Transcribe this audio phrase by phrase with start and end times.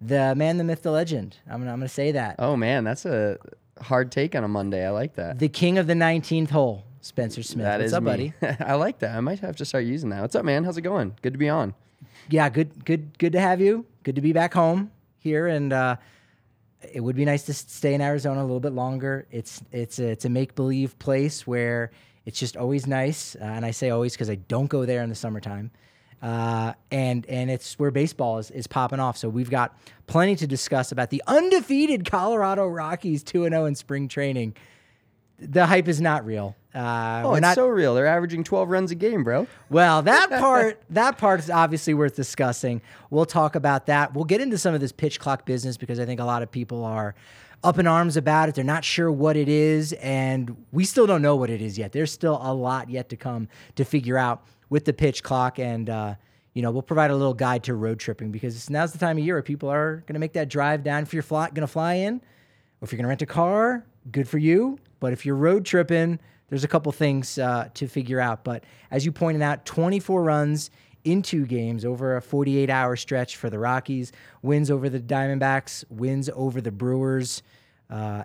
[0.00, 1.38] The man, the myth, the legend.
[1.46, 2.36] I'm gonna, I'm gonna say that.
[2.38, 3.38] Oh man, that's a
[3.80, 4.86] hard take on a Monday.
[4.86, 5.38] I like that.
[5.38, 7.64] The king of the 19th hole, Spencer Smith.
[7.64, 8.32] That What's is up, me.
[8.40, 8.56] buddy?
[8.64, 9.16] I like that.
[9.16, 10.20] I might have to start using that.
[10.20, 10.64] What's up, man?
[10.64, 11.16] How's it going?
[11.22, 11.74] Good to be on.
[12.28, 13.86] Yeah, good, good, good to have you.
[14.02, 15.96] Good to be back home here, and uh,
[16.92, 19.26] it would be nice to stay in Arizona a little bit longer.
[19.30, 21.90] It's it's a, it's a make believe place where
[22.26, 25.08] it's just always nice, uh, and I say always because I don't go there in
[25.08, 25.70] the summertime.
[26.24, 29.18] Uh, and and it's where baseball is, is popping off.
[29.18, 33.74] So we've got plenty to discuss about the undefeated Colorado Rockies, two and zero in
[33.74, 34.56] spring training.
[35.38, 36.56] The hype is not real.
[36.74, 37.94] Uh, Oh, it's not, so real.
[37.94, 39.46] They're averaging 12 runs a game, bro.
[39.68, 42.80] well, that part that part is obviously worth discussing.
[43.10, 44.14] We'll talk about that.
[44.14, 46.50] We'll get into some of this pitch clock business because I think a lot of
[46.50, 47.14] people are
[47.62, 48.54] up in arms about it.
[48.54, 51.92] They're not sure what it is, and we still don't know what it is yet.
[51.92, 54.42] There's still a lot yet to come to figure out
[54.74, 56.16] with the pitch clock, and uh,
[56.52, 59.24] you know we'll provide a little guide to road tripping because now's the time of
[59.24, 61.04] year where people are going to make that drive down.
[61.04, 62.20] If you're fly, going to fly in, or
[62.82, 64.80] if you're going to rent a car, good for you.
[64.98, 68.42] But if you're road tripping, there's a couple things uh, to figure out.
[68.42, 70.72] But as you pointed out, 24 runs
[71.04, 74.10] in two games over a 48 hour stretch for the Rockies,
[74.42, 77.44] wins over the Diamondbacks, wins over the Brewers.
[77.88, 78.24] Uh,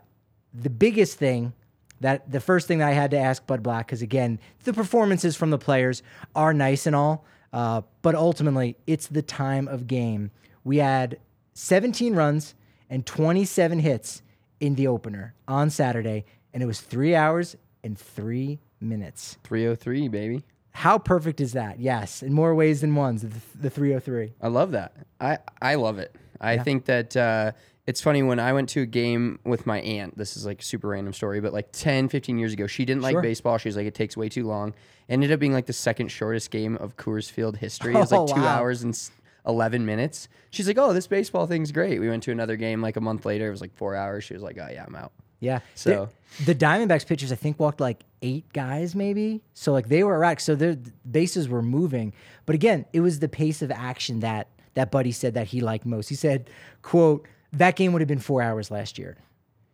[0.51, 1.53] the biggest thing
[2.01, 5.35] that the first thing that I had to ask Bud Black, because again, the performances
[5.35, 6.01] from the players
[6.35, 10.31] are nice and all, uh, but ultimately it's the time of game.
[10.63, 11.19] We had
[11.53, 12.55] 17 runs
[12.89, 14.21] and 27 hits
[14.59, 19.37] in the opener on Saturday, and it was three hours and three minutes.
[19.43, 20.43] 303, baby.
[20.71, 21.79] How perfect is that?
[21.79, 23.29] Yes, in more ways than ones, the,
[23.59, 24.33] the 303.
[24.41, 24.93] I love that.
[25.19, 26.15] I, I love it.
[26.39, 27.51] I think that uh,
[27.89, 30.15] it's funny when I went to a game with my aunt.
[30.17, 33.01] This is like a super random story, but like 10, 15 years ago, she didn't
[33.03, 33.13] Sure.
[33.13, 33.57] like baseball.
[33.57, 34.75] She was like, it takes way too long.
[35.09, 37.93] Ended up being like the second shortest game of Coors Field history.
[37.95, 38.47] It was Oh, like two wow.
[38.59, 39.09] hours and s-
[39.47, 40.27] 11 minutes.
[40.51, 41.99] She's like, oh, this baseball thing's great.
[41.99, 43.47] We went to another game like a month later.
[43.47, 44.23] It was like four hours.
[44.23, 45.11] She was like, oh, yeah, I'm out.
[45.39, 45.59] Yeah.
[45.73, 46.09] So-
[46.45, 49.41] the, the Diamondbacks pitchers, I think, walked like eight guys, maybe.
[49.55, 50.41] So like they were erratic.
[50.41, 50.77] So their
[51.09, 52.13] bases were moving.
[52.45, 55.85] But again, it was the pace of action that that Buddy said that he liked
[55.87, 56.09] most.
[56.09, 56.49] He said,
[56.83, 59.17] "quote That game would have been four hours last year,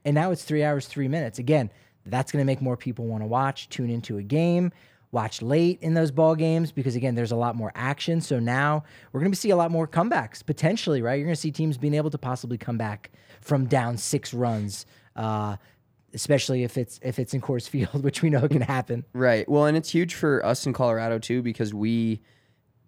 [0.03, 1.39] and now it's three hours three minutes.
[1.39, 1.71] Again,
[2.05, 4.71] that's going to make more people want to watch, tune into a game."
[5.11, 8.19] Watch late in those ball games because again, there's a lot more action.
[8.19, 11.13] So now we're going to see a lot more comebacks potentially, right?
[11.13, 14.85] You're going to see teams being able to possibly come back from down six runs,
[15.15, 15.55] uh,
[16.13, 19.05] especially if it's if it's in Coors Field, which we know can happen.
[19.13, 19.47] Right.
[19.47, 22.19] Well, and it's huge for us in Colorado too because we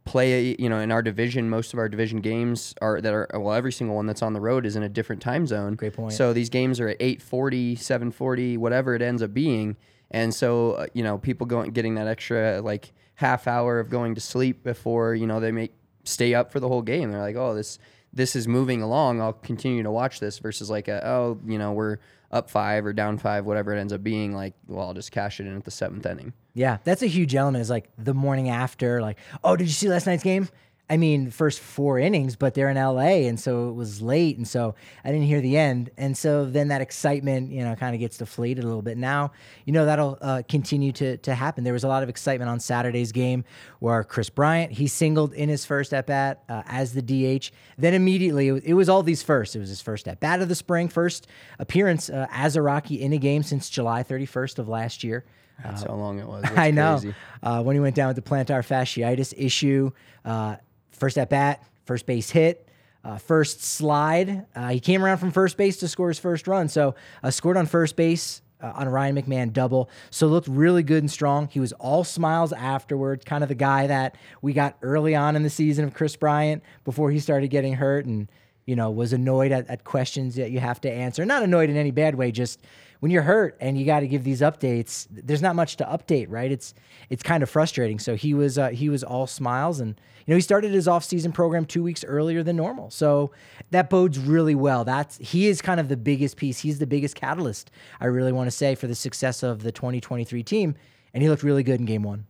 [0.07, 3.53] play, you know, in our division, most of our division games are that are well,
[3.53, 5.75] every single one that's on the road is in a different time zone.
[5.75, 6.13] Great point.
[6.13, 9.75] So these games are at 8:40, 7:40, whatever it ends up being.
[10.09, 14.15] And so, uh, you know, people going getting that extra like half hour of going
[14.15, 15.73] to sleep before, you know, they make
[16.03, 17.11] stay up for the whole game.
[17.11, 17.77] They're like, "Oh, this
[18.13, 19.21] this is moving along.
[19.21, 21.97] I'll continue to watch this." Versus like, a, "Oh, you know, we're
[22.31, 25.39] up 5 or down 5, whatever it ends up being like, well, I'll just cash
[25.39, 27.61] it in at the 7th inning." Yeah, that's a huge element.
[27.61, 30.49] Is like the morning after, like, oh, did you see last night's game?
[30.89, 34.47] I mean, first four innings, but they're in LA, and so it was late, and
[34.47, 34.73] so
[35.05, 38.17] I didn't hear the end, and so then that excitement, you know, kind of gets
[38.17, 38.97] deflated a little bit.
[38.97, 39.33] Now,
[39.65, 41.63] you know, that'll uh, continue to to happen.
[41.63, 43.45] There was a lot of excitement on Saturday's game
[43.77, 47.51] where Kris Bryant he singled in his first at bat uh, as the DH.
[47.77, 49.55] Then immediately, it was, it was all these firsts.
[49.55, 51.27] It was his first at bat of the spring, first
[51.59, 55.23] appearance uh, as a Rocky in a game since July 31st of last year.
[55.63, 56.43] That's how long it was.
[56.43, 57.01] That's I know.
[57.41, 59.91] Uh, when he went down with the plantar fasciitis issue,
[60.25, 60.57] uh,
[60.91, 62.67] first at bat, first base hit,
[63.03, 64.45] uh, first slide.
[64.55, 66.67] Uh, he came around from first base to score his first run.
[66.67, 69.89] So uh, scored on first base uh, on Ryan McMahon double.
[70.09, 71.47] So looked really good and strong.
[71.47, 75.43] He was all smiles afterwards, kind of the guy that we got early on in
[75.43, 78.27] the season of Kris Bryant before he started getting hurt and.
[78.69, 81.25] you know, was annoyed at, at questions that you have to answer.
[81.25, 82.59] Not annoyed in any bad way, just
[82.99, 86.27] when you're hurt and you got to give these updates, there's not much to update,
[86.29, 86.51] right?
[86.51, 86.73] It's
[87.09, 87.99] it's kind of frustrating.
[87.99, 91.31] So he was uh, he was all smiles, and you know he started his off-season
[91.31, 93.31] program two weeks earlier than normal, so
[93.71, 94.83] that bodes really well.
[94.83, 96.59] That's he is kind of the biggest piece.
[96.59, 97.71] He's the biggest catalyst.
[97.99, 100.75] I really want to say for the success of the 2023 team,
[101.13, 102.25] and he looked really good in game one.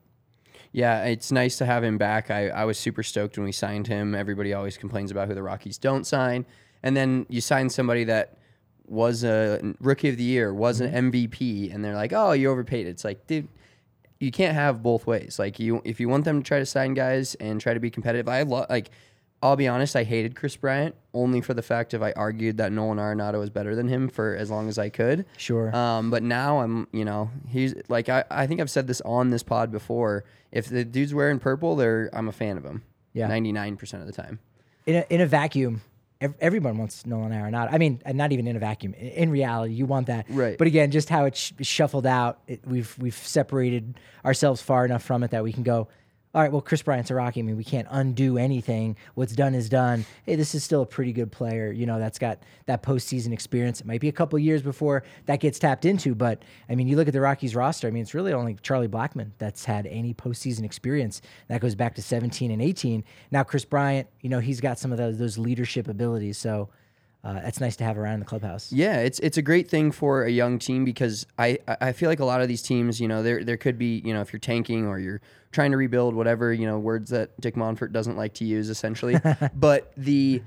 [0.74, 2.30] Yeah, it's nice to have him back.
[2.30, 4.14] I, I was super stoked when we signed him.
[4.14, 6.46] Everybody always complains about who the Rockies don't sign.
[6.84, 8.38] And then you sign somebody that
[8.88, 12.88] was a rookie of the year, was an MVP, and they're like, "Oh, you overpaid."
[12.88, 13.48] It's like, dude,
[14.20, 15.38] you can't have both ways.
[15.40, 17.90] Like you, if you want them to try to sign guys and try to be
[17.90, 18.90] competitive, I love like.
[19.44, 22.72] I'll be honest, I hated Kris Bryant only for the fact of I argued that
[22.72, 25.28] Nolan Arenado was better than him for as long as I could.
[25.38, 25.74] Sure.
[25.76, 29.30] Um, but now I'm, you know, he's like I, I think I've said this on
[29.30, 30.24] this pod before.
[30.52, 32.82] If the dude's wearing purple, they're I'm a fan of him.
[33.14, 33.28] Yeah.
[33.28, 34.40] Ninety nine percent of the time.
[34.88, 35.82] in a, in a vacuum,
[36.22, 37.70] ev- everyone wants Nolan Arenado.
[37.72, 38.94] I mean, and not even in a vacuum.
[38.94, 40.26] In, in reality, you want that.
[40.30, 40.58] Right.
[40.58, 45.04] But again, just how it's sh- shuffled out, it, we've we've separated ourselves far enough
[45.04, 45.88] from it that we can go.
[46.38, 47.40] All right, well, Kris Bryant's a Rocky.
[47.40, 48.96] I mean, we can't undo anything.
[49.16, 50.06] What's done is done.
[50.24, 51.72] Hey, this is still a pretty good player.
[51.72, 53.82] You know, that's got that postseason experience.
[53.82, 56.96] It might be a couple years before that gets tapped into, but I mean, you
[56.96, 57.88] look at the Rockies roster.
[57.88, 61.24] I mean, it's really only Charlie Blackmon that's had any postseason experience.
[61.48, 63.04] That goes back to 17 and 18.
[63.32, 66.38] Now, Kris Bryant, you know, he's got some of those, those leadership abilities.
[66.38, 66.70] So
[67.24, 68.72] uh, that's nice to have around in the clubhouse.
[68.72, 72.20] Yeah, it's it's a great thing for a young team because I, I feel like
[72.20, 74.40] a lot of these teams, you know, there there could be, you know, if you're
[74.40, 75.22] tanking or you're
[75.52, 79.18] trying to rebuild, whatever, you know, words that Dick Monfort doesn't like to use essentially.
[79.56, 80.42] but the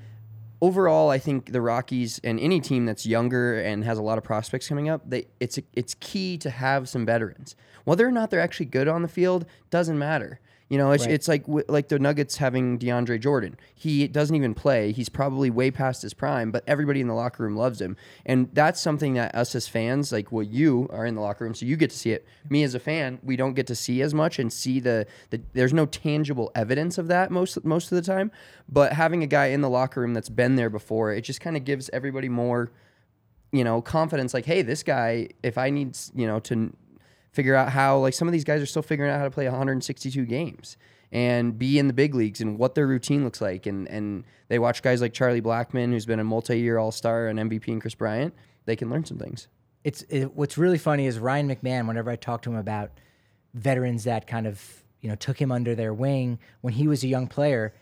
[0.62, 4.24] overall, I think the Rockies and any team that's younger and has a lot of
[4.24, 7.56] prospects coming up, they it's it's key to have some veterans.
[7.84, 10.40] Whether or not they're actually good on the field doesn't matter.
[10.70, 11.12] You know, it's, Right.
[11.12, 13.58] it's like like the Nuggets having DeAndre Jordan.
[13.74, 14.92] He doesn't even play.
[14.92, 18.48] He's probably way past his prime, but everybody in the locker room loves him, and
[18.52, 21.66] that's something that us as fans, like well, you are in the locker room, so
[21.66, 22.24] you get to see it.
[22.48, 25.40] Me as a fan, we don't get to see as much and see the, the
[25.54, 28.30] there's no tangible evidence of that most most of the time.
[28.68, 31.56] But having a guy in the locker room that's been there before, it just kind
[31.56, 32.70] of gives everybody more
[33.52, 36.72] you know, confidence like, hey, this guy, if I need, you know, to
[37.32, 39.44] figure out how, like, some of these guys are still figuring out how to play
[39.44, 40.76] 162 games
[41.12, 43.66] and be in the big leagues and what their routine looks like.
[43.66, 47.28] And, and they watch guys like Charlie Blackmon, who's been a multi year All Star
[47.28, 48.34] and MVP, and Kris Bryant.
[48.66, 49.48] They can learn some things.
[49.84, 51.88] it's it, what's really funny is Ryan McMahon.
[51.88, 52.90] Whenever I talk to him about
[53.54, 54.62] veterans that kind of
[55.00, 57.74] you know took him under their wing when he was a young player,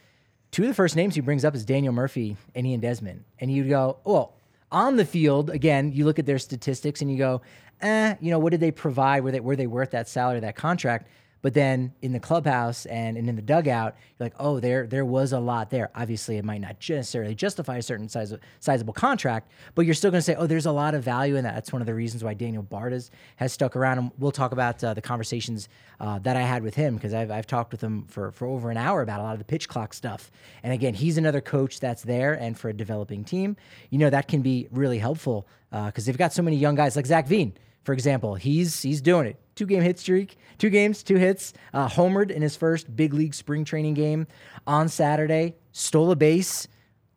[0.51, 3.53] two of the first names he brings up is Daniel Murphy and Ian Desmond, and
[3.53, 4.35] you go, well,
[4.71, 7.41] on the field again, you look at their statistics and you go,
[7.81, 9.23] eh, you know, what did they provide?
[9.23, 11.09] Were they were they worth that salary, that contract?
[11.41, 15.05] But then in the clubhouse and, and in the dugout, you're like, oh, there there
[15.05, 15.91] was a lot there.
[15.95, 20.19] Obviously, it might not necessarily justify a certain size sizable contract, but you're still going
[20.19, 21.55] to say, oh, there's a lot of value in that.
[21.55, 23.99] That's one of the reasons why Daniel Bartas has stuck around.
[23.99, 25.69] And we'll talk about uh, the conversations
[26.01, 28.71] uh, that I had with him because I've, I've talked with him for, for over
[28.71, 30.31] an hour about a lot of the pitch clock stuff.
[30.63, 33.57] And again, he's another coach that's there, and for a developing team,
[33.91, 37.07] you know, that can be really helpful because they've got so many young guys like
[37.07, 37.53] Zach Veen
[37.89, 39.41] for example, he's he's doing it.
[39.55, 41.55] Two game hit streak, two games, two hits.
[41.73, 44.27] Uh, homered in his first big league spring training game
[44.67, 45.57] on Saturday.
[45.73, 46.69] Stole a base,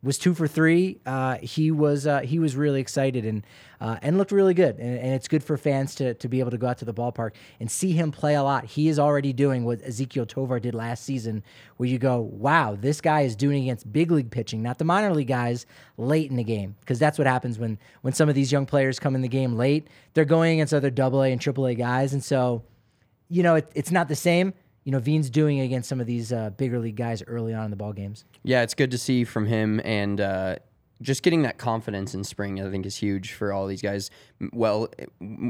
[0.02, 0.98] was two for three.
[1.06, 3.46] Uh, he was uh, he was really excited and
[3.80, 4.78] uh, and looked really good.
[4.78, 6.94] And, and it's good for fans to to be able to go out to the
[6.94, 8.64] ballpark and see him play a lot.
[8.64, 11.44] He is already doing what Ezequiel Tovar did last season,
[11.76, 15.14] where you go, wow, this guy is doing against big league pitching, not the minor
[15.14, 16.74] league guys, late in the game.
[16.80, 19.54] Because that's what happens when when some of these young players come in the game
[19.54, 19.86] late.
[20.14, 22.64] They're going against other Double A and Triple A guys, and so
[23.28, 24.52] you know it, it's not the same.
[24.84, 27.70] You know, Veen's doing against some of these uh, bigger league guys early on in
[27.70, 28.24] the ball games.
[28.42, 30.56] Yeah, it's good to see from him and uh,
[31.02, 32.60] just getting that confidence in spring.
[32.60, 34.10] I think is huge for all these guys.
[34.52, 34.88] Well,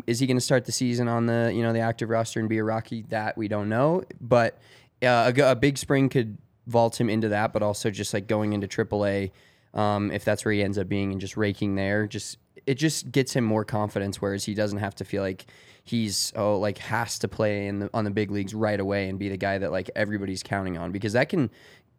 [0.06, 2.48] is he going to start the season on the you know the active roster and
[2.48, 3.02] be a Rocky?
[3.08, 4.58] That we don't know, but
[5.02, 7.52] uh, a, a big spring could vault him into that.
[7.52, 9.30] But also just like going into AAA,
[9.74, 13.12] um, if that's where he ends up being and just raking there, just it just
[13.12, 14.20] gets him more confidence.
[14.20, 15.46] Whereas he doesn't have to feel like
[15.84, 19.18] he's oh like has to play in the on the big leagues right away and
[19.18, 21.50] be the guy that like everybody's counting on because that can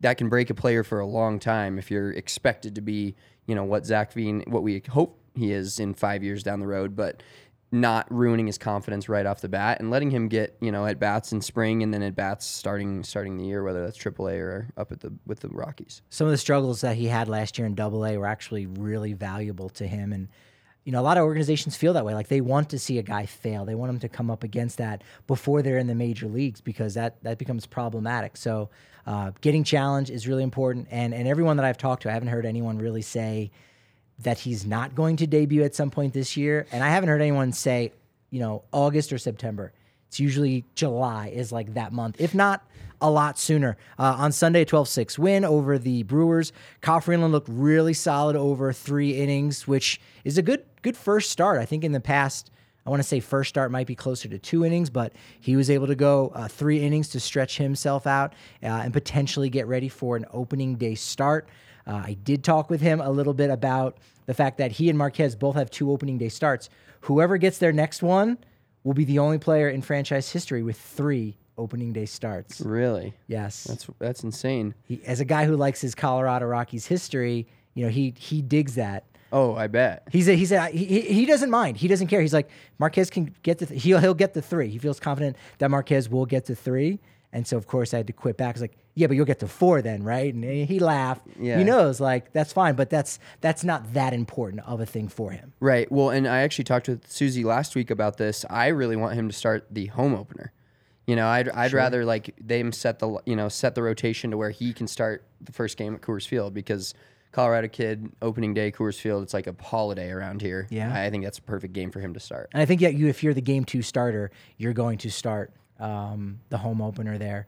[0.01, 3.55] that can break a player for a long time if you're expected to be you
[3.55, 6.95] know what Zach Veen what we hope he is in five years down the road
[6.95, 7.21] but
[7.73, 10.99] not ruining his confidence right off the bat and letting him get you know at
[10.99, 14.69] bats in spring and then at bats starting starting the year whether that's AAA or
[14.77, 16.03] up at the with the Rockies.
[16.09, 19.13] some of the struggles that he had last year in Double A were actually really
[19.13, 20.13] valuable to him.
[20.13, 20.29] And
[20.83, 22.13] you know, a lot of organizations feel that way.
[22.13, 23.63] Like they want to see a guy fail.
[23.65, 26.93] They want him to come up against that before they're in the major leagues because
[26.95, 28.35] that that becomes problematic.
[28.35, 28.69] So,
[29.07, 30.87] uh, getting challenged is really important.
[30.91, 33.51] And and everyone that I've talked to, I haven't heard anyone really say
[34.19, 36.67] that he's not going to debut at some point this year.
[36.71, 37.91] And I haven't heard anyone say,
[38.29, 39.73] you know, August or September.
[40.13, 42.63] It's usually July is like that month, if not
[43.01, 43.77] a lot sooner.
[43.97, 46.53] Uh, on Sunday, 12 6 win over the Brewers.
[46.81, 51.59] Kyle Freeland looked really solid over three innings, which is a good good first start.
[51.59, 52.51] I think in the past,
[52.85, 55.71] I want to say first start might be closer to two innings, but he was
[55.71, 59.89] able to go uh, three innings to stretch himself out uh, and potentially get ready
[59.89, 61.49] for an opening day start.
[61.87, 64.97] Uh, I did talk with him a little bit about the fact that he and
[64.97, 66.69] Marquez both have two opening day starts.
[67.01, 68.37] Whoever gets their next one
[68.83, 72.61] will be the only player in franchise history with three opening day starts.
[72.61, 73.13] Really?
[73.27, 73.63] Yes.
[73.63, 74.73] That's that's insane.
[74.83, 78.75] He, as a guy who likes his Colorado Rockies history, you know, he he digs
[78.75, 79.05] that.
[79.31, 80.07] Oh, I bet.
[80.11, 81.77] He's a, he's a, he, he doesn't mind.
[81.77, 82.21] He doesn't care.
[82.21, 84.69] He's like Marquez can get the th- he'll he'll get the three.
[84.69, 86.99] He feels confident that Marquez will get to three.
[87.33, 88.49] And so of course I had to quit back.
[88.49, 90.33] I was like, yeah, but you'll get to four then, right?
[90.33, 91.25] And he laughed.
[91.39, 91.57] Yeah.
[91.57, 95.31] He knows like that's fine, but that's that's not that important of a thing for
[95.31, 95.53] him.
[95.59, 95.91] Right.
[95.91, 98.45] Well, and I actually talked with Susie last week about this.
[98.49, 100.53] I really want him to start the home opener.
[101.07, 104.37] You know, I'd I'd rather like them set the you know set the rotation to
[104.37, 106.93] where he can start the first game at Coors Field because
[107.33, 110.67] Colorado kid opening day Coors Field it's like a holiday around here.
[110.69, 110.93] Yeah.
[110.95, 112.49] I think that's a perfect game for him to start.
[112.53, 115.51] And I think that you, if you're the game two starter, you're going to start
[115.83, 117.45] um, the home opener there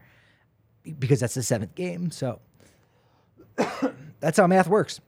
[0.99, 2.11] because that's the seventh game.
[2.11, 2.39] So
[4.19, 4.99] that's how math works.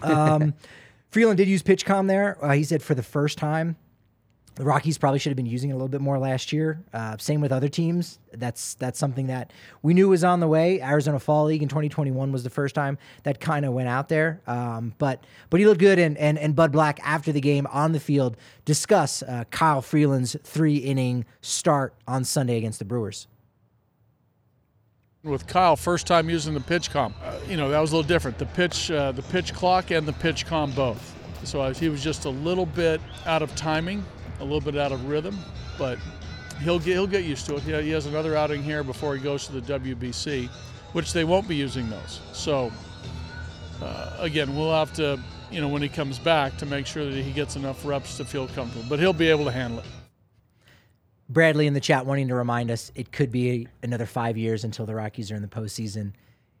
[0.00, 0.54] Um,
[1.10, 2.42] Freeland did use PitchCom there.
[2.42, 3.76] Uh, he said for the first time.
[4.56, 6.80] The Rockies probably should have been using it a little bit more last year.
[6.92, 8.20] Uh, same with other teams.
[8.32, 10.80] That's that's something that we knew was on the way.
[10.80, 14.40] Arizona Fall League in 2021 was the first time that kind of went out there.
[14.46, 17.90] Um, but but he looked good, and, and and Bud Black after the game on
[17.90, 23.26] the field discuss uh, Kyle Freeland's three inning start on Sunday against the Brewers.
[25.24, 27.12] with Kyle, first time using the PitchCom.
[27.24, 28.38] Uh, you know that was a little different.
[28.38, 31.12] The pitch, uh, the pitch clock, and the PitchCom both.
[31.44, 34.04] So uh, he was just a little bit out of timing,
[34.44, 35.38] a little bit out of rhythm,
[35.78, 35.98] but
[36.62, 37.62] he'll get he'll get used to it.
[37.62, 40.48] He, has another outing here before he goes to the WBC,
[40.92, 42.20] which they won't be using those.
[42.32, 42.70] So
[43.82, 45.18] uh, again, we'll have to,
[45.50, 48.24] you know, when he comes back, to make sure that he gets enough reps to
[48.24, 48.86] feel comfortable.
[48.88, 49.86] But he'll be able to handle it.
[51.28, 54.84] Bradley in the chat wanting to remind us it could be another five years until
[54.84, 56.12] the Rockies are in the postseason.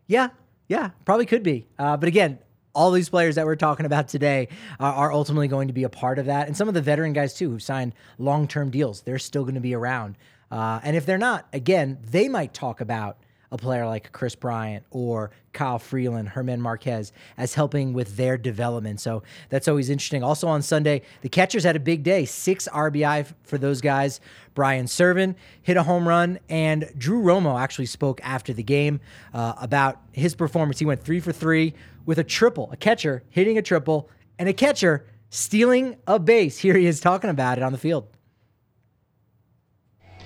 [0.06, 0.30] Yeah,
[0.68, 1.66] yeah, probably could be.
[1.78, 2.38] Uh, but again,
[2.74, 5.88] all these players that we're talking about today are, are ultimately going to be a
[5.88, 6.46] part of that.
[6.46, 9.54] And some of the veteran guys, too, who've signed long term deals, they're still going
[9.54, 10.16] to be around.
[10.50, 13.16] Uh, and if they're not, again, they might talk about
[13.54, 19.00] a player like Kris Bryant or Kyle Freeland, Germán Marquez as helping with their development.
[19.00, 20.24] So that's always interesting.
[20.24, 22.24] Also on Sunday, the catchers had a big day.
[22.24, 24.20] Six RBI for those guys.
[24.54, 29.00] Brian Serven hit a home run, and Drew Romo actually spoke after the game
[29.32, 30.80] uh, about his performance.
[30.80, 31.74] He went three for three
[32.06, 36.58] with a triple, a catcher hitting a triple, and a catcher stealing a base.
[36.58, 38.08] Here he is talking about it on the field.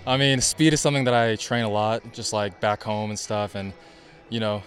[0.09, 3.19] I mean, speed is something that I train a lot, just like back home and
[3.19, 3.55] stuff.
[3.55, 3.75] And,
[4.31, 4.63] you know,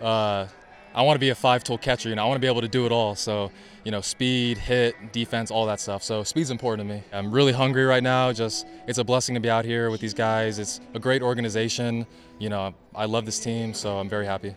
[0.00, 0.46] uh,
[0.94, 2.08] I want to be a five tool catcher.
[2.08, 3.16] You know, I want to be able to do it all.
[3.16, 3.50] So,
[3.82, 6.04] you know, speed, hit, defense, all that stuff.
[6.04, 7.02] So, speed's important to me.
[7.12, 8.32] I'm really hungry right now.
[8.32, 10.60] Just, it's a blessing to be out here with these guys.
[10.60, 12.06] It's a great organization.
[12.38, 14.54] You know, I love this team, so I'm very happy.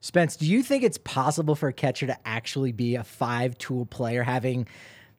[0.00, 3.86] Spence, do you think it's possible for a catcher to actually be a five tool
[3.86, 4.66] player having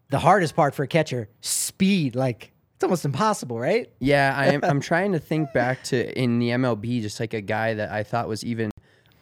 [0.10, 2.14] the hardest part for a catcher, speed?
[2.14, 3.90] Like, it's almost impossible, right?
[4.00, 7.74] Yeah, I'm I'm trying to think back to in the MLB, just like a guy
[7.74, 8.70] that I thought was even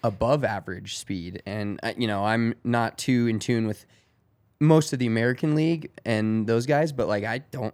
[0.04, 3.86] above average speed, and uh, you know I'm not too in tune with
[4.60, 7.74] most of the American League and those guys, but like I don't.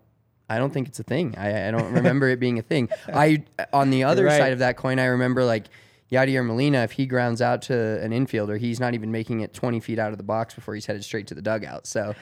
[0.51, 1.35] I don't think it's a thing.
[1.37, 2.89] I, I don't remember it being a thing.
[3.07, 4.39] I on the other right.
[4.39, 5.65] side of that coin, I remember like
[6.11, 6.79] Yadier Molina.
[6.79, 10.11] If he grounds out to an infielder, he's not even making it 20 feet out
[10.11, 11.85] of the box before he's headed straight to the dugout.
[11.85, 12.15] So,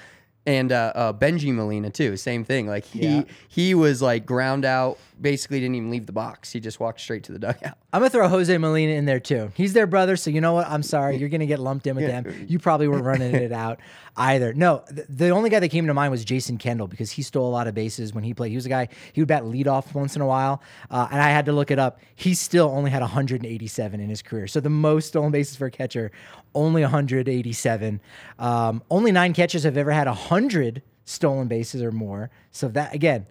[0.48, 2.66] and uh, uh, Bengie Molina too, same thing.
[2.66, 3.24] Like he Yeah.
[3.50, 6.52] he was like ground out, basically didn't even leave the box.
[6.52, 7.78] He just walked straight to the dugout.
[7.94, 9.50] I'm gonna throw Jose Molina in there too.
[9.56, 10.68] He's their brother, so you know what?
[10.68, 12.46] I'm sorry, you're gonna get lumped in with them.
[12.48, 13.80] You probably weren't running it out
[14.18, 14.54] either.
[14.54, 17.48] No, th- the only guy that came to mind was Jason Kendall because he stole
[17.48, 18.50] a lot of bases when he played.
[18.50, 21.30] He was a guy he would bat leadoff once in a while, uh, and I
[21.30, 22.00] had to look it up.
[22.16, 25.72] He still only had 187 in his career, so the most stolen bases for a
[25.72, 26.12] catcher,
[26.54, 28.02] only 187.
[28.38, 32.30] Um, only nine catchers have ever had 100 stolen bases or more.
[32.52, 33.28] So that again.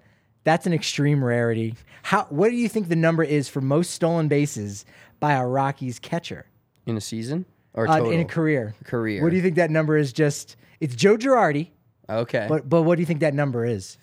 [0.47, 1.75] That's an extreme rarity.
[2.05, 2.27] How?
[2.31, 4.85] What do you think the number is for most stolen bases
[5.19, 6.47] by a Rockies catcher
[6.87, 8.75] In a season or uh, in a career?
[8.85, 9.23] Career.
[9.25, 10.13] What do you think that number is?
[10.13, 11.71] Just it's Joe Girardi
[12.09, 12.47] Okay.
[12.49, 13.99] But but what do you think that number is?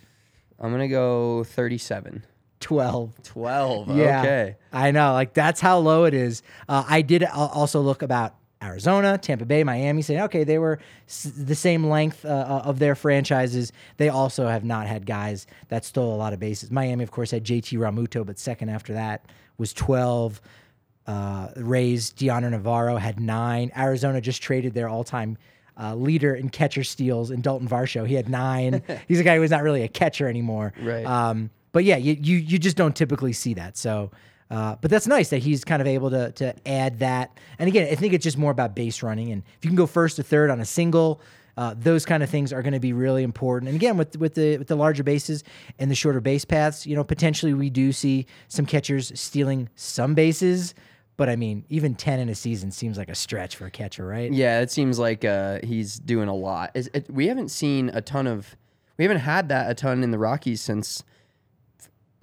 [0.60, 2.26] I'm gonna go 37.
[2.60, 3.24] 12.
[3.24, 3.98] 12.
[3.98, 4.22] Yeah.
[4.22, 4.56] Okay.
[4.72, 5.14] I know.
[5.14, 6.44] Like that's how low it is.
[6.70, 11.32] Uh, I did also look about Arizona, Tampa Bay, Miami, saying, okay, they were s-
[11.36, 13.72] the same length uh, uh, of their franchises.
[13.98, 16.72] They also have not had guys that stole a lot of bases.
[16.72, 19.26] Miami, of course, had JT Realmuto, but second after that
[19.58, 20.42] was 12.
[21.06, 23.72] Uh, Rays, Dioner Navarro had nine.
[23.78, 25.38] Arizona just traded their all time
[25.78, 28.08] uh, leader in catcher steals in Dalton Varsho.
[28.08, 28.82] He had nine.
[29.10, 30.72] He's a guy who's not really a catcher anymore.
[30.82, 31.06] Right.
[31.06, 33.76] Um, but yeah, you, you you just don't typically see that.
[33.76, 34.12] So,
[34.54, 37.28] uh, but that's nice that he's kind of able to to add that.
[37.58, 39.32] And again, I think it's just more about base running.
[39.34, 41.20] And if you can go first to third on a single,
[41.58, 43.70] uh, those kind of things are going to be really important.
[43.70, 45.44] And again, with with the with the larger bases
[45.80, 50.14] and the shorter base paths, you know, potentially we do see some catchers stealing some
[50.14, 50.76] bases.
[51.16, 54.06] But I mean, even ten in a season seems like a stretch for a catcher,
[54.06, 54.34] right?
[54.34, 56.72] Yeah, it seems like uh, he's doing a lot.
[56.74, 58.56] Is it, we haven't seen a ton of,
[58.98, 61.04] we haven't had that a ton in the Rockies since,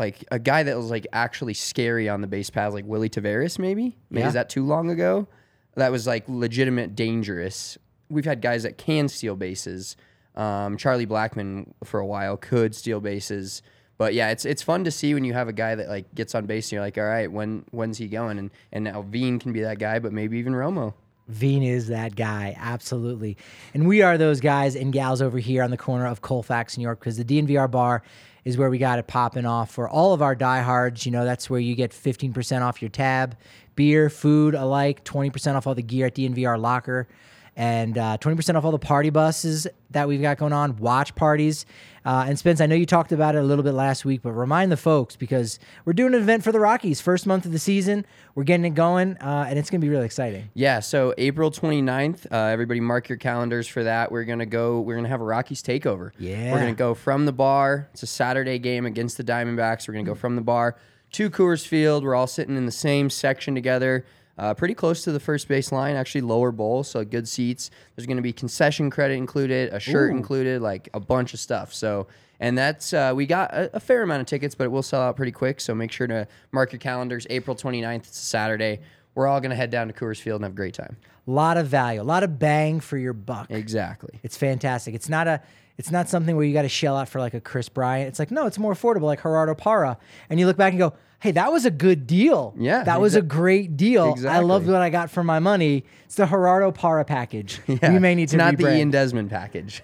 [0.00, 3.58] like a guy that was like actually scary on the base paths, like Willy Taveras.
[3.58, 4.26] Maybe, maybe Yeah.
[4.28, 5.28] is that too long ago?
[5.76, 7.78] That was like legitimate dangerous.
[8.08, 9.94] We've had guys that can steal bases.
[10.34, 13.62] Um, Charlie Blackmon for a while could steal bases.
[13.98, 16.34] But yeah, it's it's fun to see when you have a guy that like gets
[16.34, 18.38] on base and you're like, all right, when when's he going?
[18.38, 20.94] And and now Veen can be that guy, but maybe even Romo.
[21.28, 23.36] Veen is that guy, absolutely.
[23.74, 26.82] And we are those guys and gals over here on the corner of Colfax, New
[26.82, 28.02] York, because the DNVR bar
[28.44, 31.04] is where we got it popping off for all of our diehards.
[31.06, 33.36] You know, that's where you get 15% off your tab,
[33.76, 37.08] beer, food alike, 20% off all the gear at DNVR Locker,
[37.56, 41.66] and uh, 20% off all the party buses that we've got going on, watch parties.
[42.04, 44.32] Uh, and Spence, I know you talked about it a little bit last week, but
[44.32, 47.58] remind the folks because we're doing an event for the Rockies, first month of the
[47.58, 48.06] season.
[48.34, 50.50] We're getting it going, uh, and it's going to be really exciting.
[50.54, 54.10] Yeah, so April 29th, uh, everybody mark your calendars for that.
[54.10, 56.12] We're going to go, we're going to have a Rockies takeover.
[56.18, 56.52] Yeah.
[56.52, 57.88] We're going to go from the bar.
[57.92, 59.86] It's a Saturday game against the Diamondbacks.
[59.86, 60.76] We're going to go from the bar
[61.12, 62.04] to Coors Field.
[62.04, 64.06] We're all sitting in the same section together.
[64.40, 67.70] Uh, pretty close to the first base line, actually lower bowl, so good seats.
[67.94, 71.74] There's going to be concession credit included, a shirt included, like a bunch of stuff.
[71.74, 72.06] So,
[72.40, 75.02] and that's uh, we got a, a fair amount of tickets, but it will sell
[75.02, 75.60] out pretty quick.
[75.60, 77.26] So make sure to mark your calendars.
[77.28, 78.80] April 29th, it's a Saturday.
[79.14, 80.96] We're all going to head down to Coors Field and have a great time.
[81.26, 83.50] A lot of value, a lot of bang for your buck.
[83.50, 84.20] Exactly.
[84.22, 84.94] It's fantastic.
[84.94, 85.42] It's not a
[85.80, 88.06] it's not something where you got to shell out for like a Kris Bryant.
[88.08, 89.96] It's like no, it's more affordable, like Gerardo Parra.
[90.28, 92.54] And you look back and go, hey, that was a good deal.
[92.58, 94.14] Yeah, that was a great deal.
[94.28, 95.84] I loved what I got for my money.
[96.04, 97.60] It's the Gerardo Parra package.
[97.66, 98.76] Yeah, We may need it's to not the.
[98.76, 99.82] Ian Desmond package.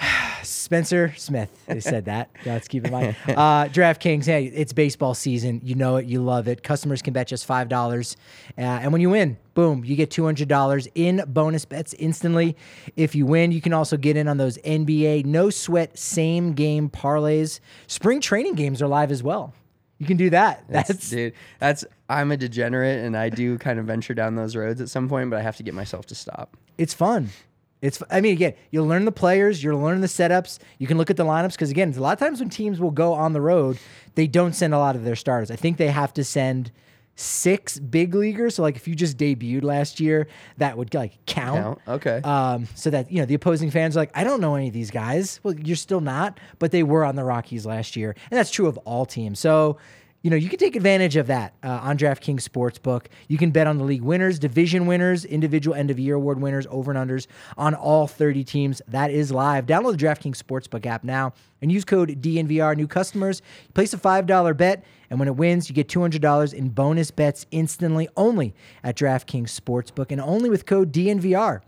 [0.42, 1.50] Spencer Smith.
[1.66, 2.30] They said that.
[2.46, 3.16] Let's keep in mind.
[3.28, 5.60] Uh, DraftKings, hey, it's baseball season.
[5.64, 6.06] You know it.
[6.06, 6.62] You love it.
[6.62, 8.16] Customers can bet just $5.
[8.56, 12.56] Uh, and when you win, boom, you get $200 in bonus bets instantly.
[12.96, 16.88] If you win, you can also get in on those NBA no sweat same game
[16.88, 17.60] parlays.
[17.86, 19.54] Spring training games are live as well.
[19.98, 20.64] You can do that.
[20.68, 21.34] That's, dude.
[21.58, 25.08] That's I'm a degenerate and I do kind of venture down those roads at some
[25.10, 26.56] point, but I have to get myself to stop.
[26.78, 27.28] it's fun.
[27.82, 28.02] It's.
[28.10, 30.58] I mean, again, you'll learn the players, you'll learn the setups.
[30.78, 32.90] You can look at the lineups because again, a lot of times when teams will
[32.90, 33.78] go on the road,
[34.14, 35.50] they don't send a lot of their starters.
[35.50, 36.72] I think they have to send
[37.16, 38.54] six big leaguers.
[38.54, 41.56] So like if you just debuted last year, that would like count.
[41.56, 41.78] Count.
[41.86, 42.20] Okay.
[42.24, 44.74] Um, so that you know the opposing fans are like, I don't know any of
[44.74, 45.40] these guys.
[45.42, 48.66] Well, you're still not, but they were on the Rockies last year, and that's true
[48.66, 49.38] of all teams.
[49.38, 49.78] So.
[50.22, 53.06] You know, you can take advantage of that uh, on DraftKings Sportsbook.
[53.28, 56.66] You can bet on the league winners, division winners, individual end of year award winners,
[56.68, 58.82] over and unders on all 30 teams.
[58.86, 59.64] That is live.
[59.64, 62.76] Download the DraftKings Sportsbook app now and use code DNVR.
[62.76, 63.40] New customers
[63.72, 68.06] place a $5 bet, and when it wins, you get $200 in bonus bets instantly
[68.14, 68.54] only
[68.84, 71.62] at DraftKings Sportsbook and only with code DNVR.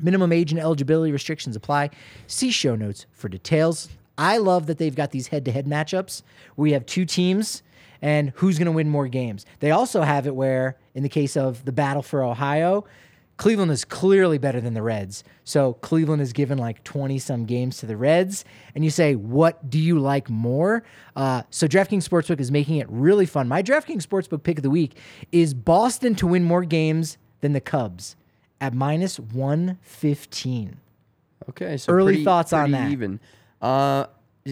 [0.00, 1.90] Minimum age and eligibility restrictions apply.
[2.28, 3.88] See show notes for details.
[4.16, 6.22] I love that they've got these head to head matchups
[6.54, 7.64] where you have two teams
[8.02, 9.44] and who's going to win more games.
[9.60, 12.84] They also have it where, in the case of the battle for Ohio,
[13.36, 15.24] Cleveland is clearly better than the Reds.
[15.44, 18.44] So Cleveland has given like 20 some games to the Reds.
[18.74, 20.82] And you say, what do you like more?
[21.16, 23.48] Uh, so DraftKings Sportsbook is making it really fun.
[23.48, 24.96] My DraftKings Sportsbook pick of the week
[25.32, 28.14] is Boston to win more games than the Cubs
[28.60, 30.78] at minus 115.
[31.48, 31.76] Okay.
[31.76, 32.90] So Early pretty- thoughts on that.
[32.90, 33.20] Even.
[33.62, 34.06] Uh,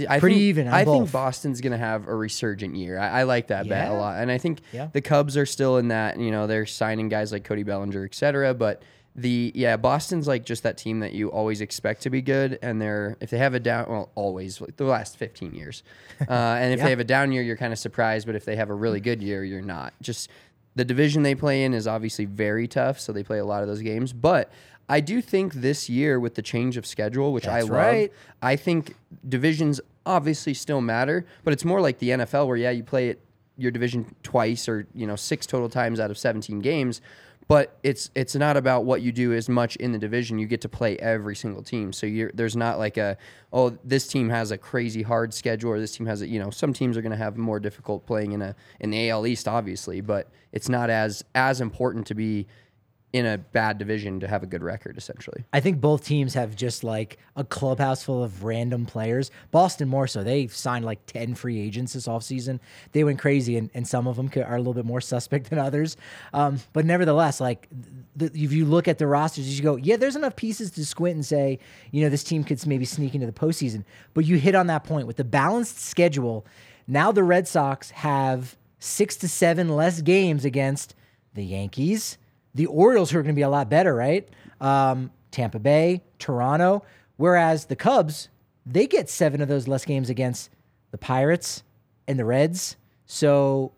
[0.09, 1.11] I Pretty think, even I think.
[1.11, 2.98] Boston's gonna have a resurgent year.
[2.98, 4.88] I, I like that bet a lot, and I think Yeah.
[4.92, 6.18] the Cubs are still in that.
[6.18, 8.53] You know, they're signing guys like Cody Bellinger, et cetera.
[8.55, 8.83] But
[9.16, 12.81] the yeah, Boston's like just that team that you always expect to be good, and
[12.81, 15.83] they're if they have a down, well, always like the last fifteen years,
[16.20, 16.85] uh, and if Yeah.
[16.85, 18.27] they have a down year, you're kind of surprised.
[18.27, 19.94] But if they have a really good year, you're not.
[20.03, 20.29] Just
[20.77, 23.68] the division they play in is obviously very tough, so they play a lot of
[23.68, 24.12] those games.
[24.12, 24.53] But
[24.88, 28.12] I do think this year with the change of schedule, which I That's love, right.
[28.40, 28.96] I think
[29.29, 33.20] divisions obviously still matter, but it's more like the NFL where yeah, you play it
[33.59, 37.01] your division twice or you know six total times out of 17 games,
[37.48, 40.38] but it's it's not about what you do as much in the division.
[40.38, 43.18] You get to play every single team, so you're there's not like a
[43.53, 46.51] oh this team has a crazy hard schedule or this team has a you know
[46.51, 49.48] some teams are going to have more difficult playing in a in the AL East
[49.48, 52.46] obviously, but it's not as as important to be
[53.12, 55.44] in a bad division to have a good record essentially.
[55.53, 59.31] I think both teams have just like a clubhouse full of random players.
[59.51, 60.23] Boston more so.
[60.23, 62.61] They've signed like 10 free agents this offseason.
[62.92, 65.59] They went crazy, and, and some of them are a little bit more suspect than
[65.59, 65.97] others.
[66.35, 67.66] Um, but nevertheless, like
[68.14, 71.14] the, if you look at the rosters, you go, yeah, there's enough pieces to squint
[71.14, 71.59] and say,
[71.90, 73.85] you know, this team could maybe sneak into the postseason.
[74.12, 76.44] But you hit on that point with the balanced schedule.
[76.87, 80.94] Now the Red Sox have six to seven less games against
[81.33, 82.18] the Yankees
[82.55, 84.29] the Orioles, who are going to be a lot better, right?
[84.61, 86.83] Um, Tampa Bay, Toronto.
[87.17, 88.29] Whereas the Cubs,
[88.65, 90.51] they get seven of those less games against
[90.91, 91.63] the Pirates
[92.07, 92.77] and the Reds.
[93.07, 93.73] So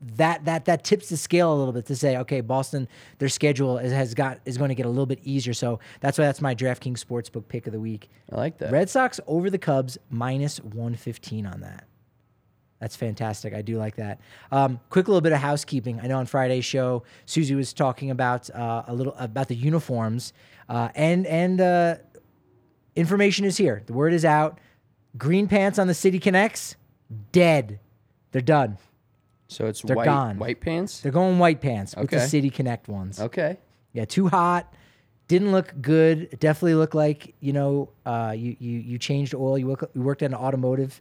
[0.00, 2.86] that that that tips the scale a little bit to say, okay, Boston,
[3.18, 5.52] their schedule is, has got is going to get a little bit easier.
[5.54, 8.08] So that's why that's my DraftKings Sportsbook pick of the week.
[8.30, 8.70] I like that.
[8.70, 11.87] Red Sox over the Cubs minus one fifteen on that.
[12.80, 13.54] That's fantastic.
[13.54, 14.20] I do like that.
[14.52, 15.98] Um, quick little bit of housekeeping.
[16.00, 20.32] I know on Friday's show, Susie was talking about uh, a little about the uniforms,
[20.68, 21.96] uh, and and uh,
[22.96, 23.82] information is here.
[23.86, 24.58] The word is out.
[25.16, 26.76] Green pants on the City Connects,
[27.32, 27.80] dead.
[28.32, 28.78] They're done.
[29.48, 30.38] So it's They're white gone.
[30.38, 31.00] white pants.
[31.00, 32.26] They're going white pants with the Okay.
[32.26, 33.18] City Connect ones.
[33.20, 33.56] Okay.
[33.92, 34.72] Yeah, too hot.
[35.26, 36.38] Didn't look good.
[36.38, 39.58] Definitely looked like you know uh, you you you changed oil.
[39.58, 41.00] You, work, you worked at an automotive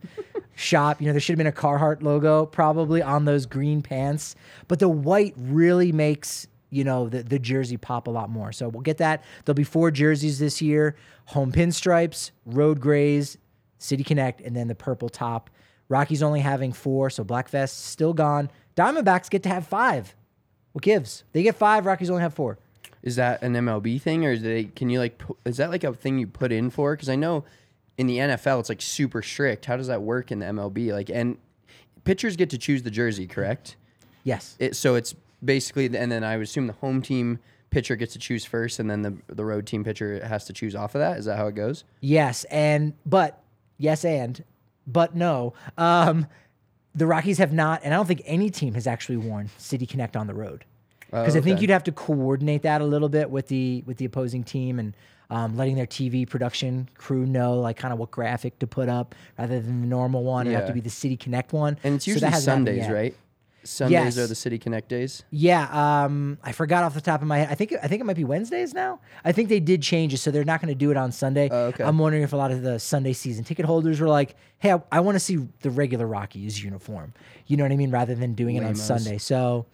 [0.57, 0.99] shop.
[0.99, 4.35] You know there should have been a Carhartt logo probably on those green pants.
[4.67, 8.51] But the white really makes you know the the jersey pop a lot more.
[8.51, 9.23] So we'll get that.
[9.45, 10.95] There'll be four jerseys this year:
[11.27, 13.37] home pinstripes, road grays,
[13.77, 15.49] City Connect, and then the purple top.
[15.89, 18.51] Rockies only having four, so Black Vest still gone.
[18.75, 20.15] Diamondbacks get to have five.
[20.73, 21.23] What gives?
[21.31, 21.85] They get five.
[21.85, 22.57] Rockies only have four.
[23.03, 25.93] Is that an MLB thing, or is they can you like is that like a
[25.93, 26.95] thing you put in for?
[26.95, 27.45] Because I know
[27.97, 29.65] in the NFL it's like super strict.
[29.65, 30.91] How does that work in the MLB?
[30.91, 31.37] Like, and
[32.03, 33.75] pitchers get to choose the jersey, correct?
[34.23, 34.55] Yes.
[34.59, 38.19] It, so it's basically, and then I would assume the home team pitcher gets to
[38.19, 41.17] choose first, and then the the road team pitcher has to choose off of that.
[41.17, 41.83] Is that how it goes?
[42.01, 43.41] Yes, and but
[43.77, 44.43] yes, and
[44.85, 45.53] but no.
[45.77, 46.27] Um,
[46.95, 50.15] the Rockies have not, and I don't think any team has actually worn City Connect
[50.15, 50.65] on the road
[51.11, 54.05] because I think you'd have to coordinate that a little bit with the with the
[54.05, 54.95] opposing team and
[55.29, 59.15] um, letting their TV production crew know like kind of what graphic to put up
[59.37, 60.47] rather than the normal one.
[60.47, 63.15] It'd have to be the City Connect one, And it's So usually happened Sundays, right?
[63.63, 64.17] Sundays Yes.
[64.17, 65.23] are the City Connect days.
[65.29, 65.67] Yeah,
[66.05, 67.49] um, I forgot off the top of my head.
[67.51, 69.01] I think I think it might be Wednesdays now.
[69.25, 71.49] I think they did change it, so they're not going to do it on Sunday.
[71.51, 71.83] Oh, okay.
[71.83, 74.81] I'm wondering if a lot of the Sunday season ticket holders were like, "Hey, I,
[74.89, 77.13] I want to see the regular Rockies uniform."
[77.47, 79.17] You know what I mean, rather than doing it on Sunday.
[79.17, 79.65] So,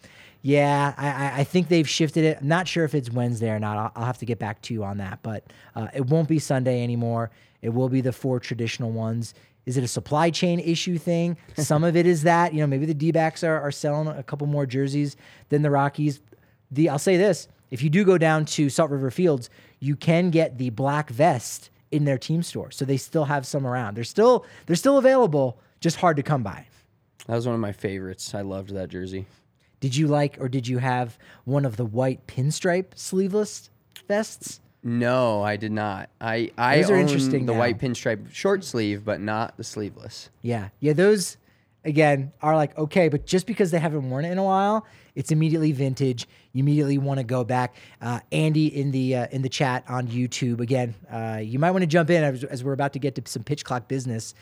[0.43, 2.37] yeah, I, I- think they've shifted it.
[2.41, 3.77] I'm not sure if it's Wednesday or not.
[3.77, 6.37] I'll, I'll have to get back to you on that, but uh, it won't be
[6.37, 7.31] Sunday anymore.
[7.61, 9.33] It will be the four traditional ones.
[9.65, 11.37] Is it a supply chain issue thing?
[11.57, 12.53] Some of it is that.
[12.53, 15.15] You know, maybe the D backs are, are selling a couple more jerseys
[15.47, 16.19] than the Rockies.
[16.69, 20.29] The I'll say this: if you do go down to Salt River Fields, you can
[20.29, 22.71] get the black vest in their team store.
[22.71, 23.95] So they still have some around.
[23.95, 26.65] They're still they're still available, just hard to come by.
[27.27, 28.35] That was one of my favorites.
[28.35, 29.25] I loved that jersey.
[29.83, 33.69] Did you like or did you have one of the white pinstripe sleeveless
[34.07, 34.61] vests?
[34.81, 36.09] No, I did not.
[36.21, 37.59] I I Those are own interesting the now.
[37.59, 40.29] white pinstripe short sleeve, but not the sleeveless.
[40.41, 40.69] Yeah.
[40.79, 41.35] Yeah, those
[41.83, 45.33] again are like okay, but just because they haven't worn it in a while, it's
[45.33, 46.29] immediately vintage.
[46.53, 47.75] You immediately want to go back.
[48.01, 50.95] Uh, Andy in the uh, in the chat on YouTube again.
[51.11, 53.43] Uh, you might want to jump in as, as we're about to get to some
[53.43, 54.33] pitch clock business.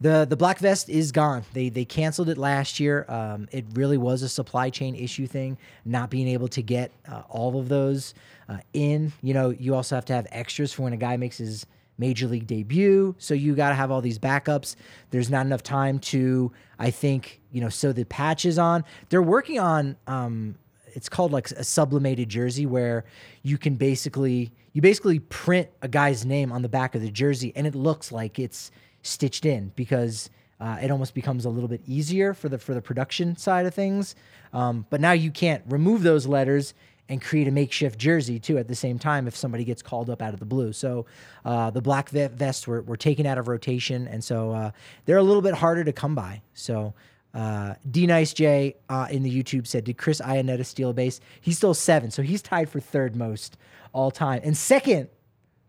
[0.00, 1.44] The the black vest is gone.
[1.54, 3.06] They they canceled it last year.
[3.08, 7.22] Um, it really was a supply chain issue thing, not being able to get uh,
[7.28, 8.12] all of those
[8.48, 9.12] uh, in.
[9.22, 11.66] You know, you also have to have extras for when a guy makes his
[11.98, 13.14] major league debut.
[13.18, 14.76] So you got to have all these backups.
[15.10, 18.84] There's not enough time to, I think, you know, sew the patches on.
[19.08, 20.56] They're working on, um,
[20.88, 23.04] it's called like a sublimated jersey where
[23.42, 27.52] you can basically, you basically print a guy's name on the back of the jersey
[27.56, 28.70] and it looks like it's
[29.06, 32.82] stitched in because uh, it almost becomes a little bit easier for the for the
[32.82, 34.14] production side of things.
[34.52, 36.74] Um, but now you can't remove those letters
[37.08, 40.20] and create a makeshift jersey too at the same time if somebody gets called up
[40.20, 40.72] out of the blue.
[40.72, 41.06] So
[41.44, 44.70] uh, the black ve- vests were, were taken out of rotation, and so uh,
[45.04, 46.42] they're a little bit harder to come by.
[46.54, 46.94] So
[47.34, 51.20] Uh, D Nice J uh, in the YouTube said, "Did Chris Iannetta steal a base?
[51.42, 53.58] He stole seven, so he's tied for third most
[53.92, 55.08] all time, and second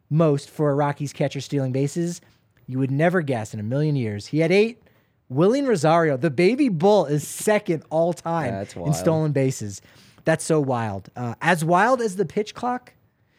[0.09, 2.21] most for a Rockies catcher stealing bases.
[2.67, 4.27] You would never guess in a million years.
[4.27, 4.83] He had eight.
[5.31, 8.95] Wilin Rosario, the baby bull, is second all time That's in wild.
[8.95, 9.81] stolen bases.
[10.23, 11.09] That's so wild.
[11.15, 12.93] Uh, as wild as the pitch clock.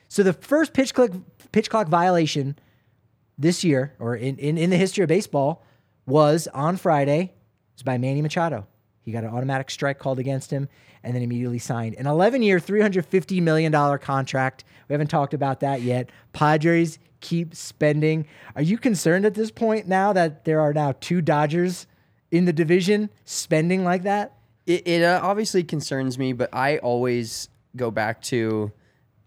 [0.08, 1.10] So the first pitch clock
[1.52, 2.58] pitch clock violation
[3.38, 5.64] this year, or in, in, in the history of baseball,
[6.06, 7.20] was on Friday.
[7.20, 7.30] It
[7.74, 8.66] was by Manny Machado.
[9.02, 10.68] He got an automatic strike called against him
[11.02, 14.64] and then immediately signed an 11 year, $350 million contract.
[14.88, 16.10] We haven't talked about that yet.
[16.32, 18.26] Padres keep spending.
[18.56, 21.86] Are you concerned at this point now that there are now two Dodgers
[22.30, 24.34] in the division spending like that?
[24.66, 28.72] It, it uh, obviously concerns me, but I always go back to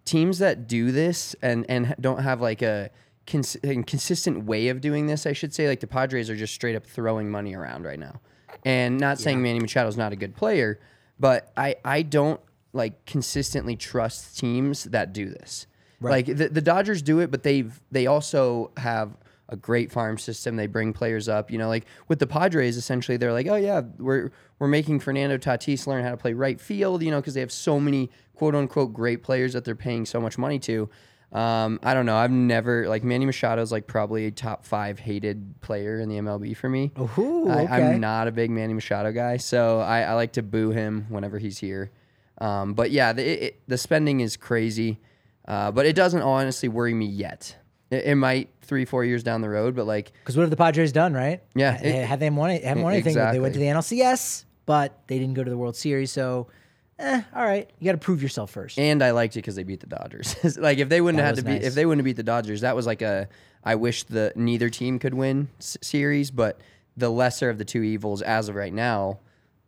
[0.06, 2.90] teams that do this and and don't have like a,
[3.28, 5.26] cons- consistent way of doing this.
[5.26, 8.20] I should say, like the Padres are just straight up throwing money around right now,
[8.66, 10.80] and not saying Manny Machado's not a good player,
[11.20, 12.42] but I I don't
[12.74, 15.68] like consistently trust teams that do this.
[16.10, 19.16] Like the, the Dodgers do it, but they've they also have
[19.50, 20.56] a great farm system.
[20.56, 21.52] They bring players up.
[21.52, 25.38] You know, like with the Padres, essentially they're like, oh yeah, we're we're making Fernando
[25.38, 27.04] Tatis learn how to play right field.
[27.04, 30.20] You know, because they have so many quote unquote great players that they're paying so
[30.20, 30.90] much money to.
[31.32, 32.18] Um, I don't know.
[32.18, 36.58] I've never like Manny Machado's like probably a top five hated player in the MLB
[36.58, 36.92] for me.
[37.00, 37.74] Ooh, I, okay.
[37.74, 41.40] I'm not a big Manny Machado guy, so I, I like to boo him whenever
[41.40, 41.92] he's here.
[42.40, 45.00] Um, but yeah, the, it, the spending is crazy,
[45.48, 47.56] uh, but it doesn't honestly worry me yet.
[47.90, 50.56] It, it might three, four years down the road, but like Because what have the
[50.58, 51.42] Padres done, right?
[51.56, 52.52] Yeah, it- have they won?
[52.52, 53.16] it- Haven't won anything.
[53.16, 53.98] but They went to the Exactly.
[54.00, 56.12] NLCS, but they didn't go to the World Series.
[56.12, 56.48] So,
[57.00, 58.78] eh, all right, you got to prove yourself first.
[58.80, 60.36] And I liked it because they beat the Dodgers.
[60.58, 61.66] like if they wouldn't That have had to beat, nice.
[61.68, 63.28] if they wouldn't have beat the Dodgers, that was like a.
[63.64, 66.60] I wish the neither team could win s- series, but
[66.98, 69.20] the lesser of the two evils as of right now,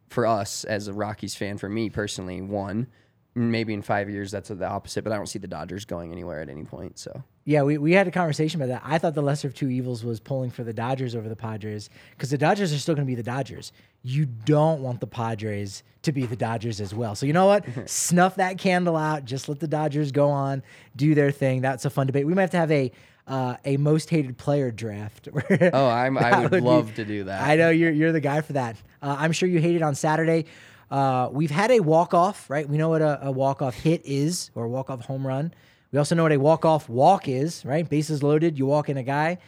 [0.10, 2.88] for us as a Rockies fan, for me personally, one.
[3.36, 6.39] Maybe in five years that's the opposite, but I don't see the Dodgers going anywhere
[6.41, 7.00] at any point.
[7.00, 8.84] So Yeah, we, we had a conversation about that.
[8.86, 11.89] I thought the lesser of two evils was pulling for the Dodgers over the Padres
[12.12, 13.72] because the Dodgers are still going to be the Dodgers.
[14.04, 17.15] You don't want the Padres to be the Dodgers as well.
[17.15, 17.65] So you know what?
[17.89, 19.26] Snuff that candle out.
[19.26, 20.62] Just let the Dodgers go on,
[20.96, 21.62] do their thing.
[21.62, 22.28] That's a fun debate.
[22.28, 22.91] We might have to have a
[23.26, 25.30] uh, a most hated player draft.
[25.74, 27.41] Oh, I'm- I would be- love to do that.
[27.41, 28.76] I know you're you're the guy for that.
[29.02, 30.46] Uh, I'm sure you hate it on Saturday.
[30.93, 32.69] Uh, we've had a walk off, right?
[32.69, 35.51] We know what a, a walk off hit is or a walk off home run.
[35.91, 37.88] We also know what a walk off walk is, right?
[37.89, 39.39] Bases loaded, you walk in a guy.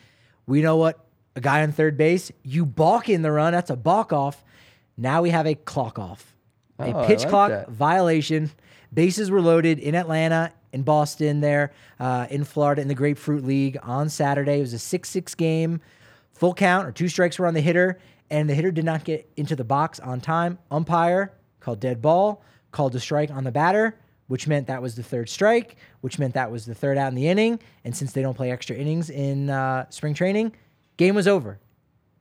[0.48, 1.00] We know what
[1.36, 4.44] a guy on third base, you balk in the run, that's a balk off.
[4.98, 6.36] Now we have a clock off,
[6.80, 7.70] a Oh, I pitch like clock that.
[7.70, 8.50] violation.
[8.94, 13.78] Bases were loaded in Atlanta, in Boston, there, uh, in Florida, in the Grapefruit League
[13.84, 14.58] on Saturday.
[14.58, 15.80] It was a 6 6 game,
[16.34, 18.00] full count, or two strikes were on the hitter,
[18.30, 20.58] and the hitter did not get into the box on time.
[20.72, 25.04] Umpire called dead ball, called a strike on the batter, which meant that was the
[25.04, 27.60] third strike, which meant that was the third out in the inning.
[27.84, 30.56] And since they don't play extra innings in uh, spring training,
[30.98, 31.60] game was over.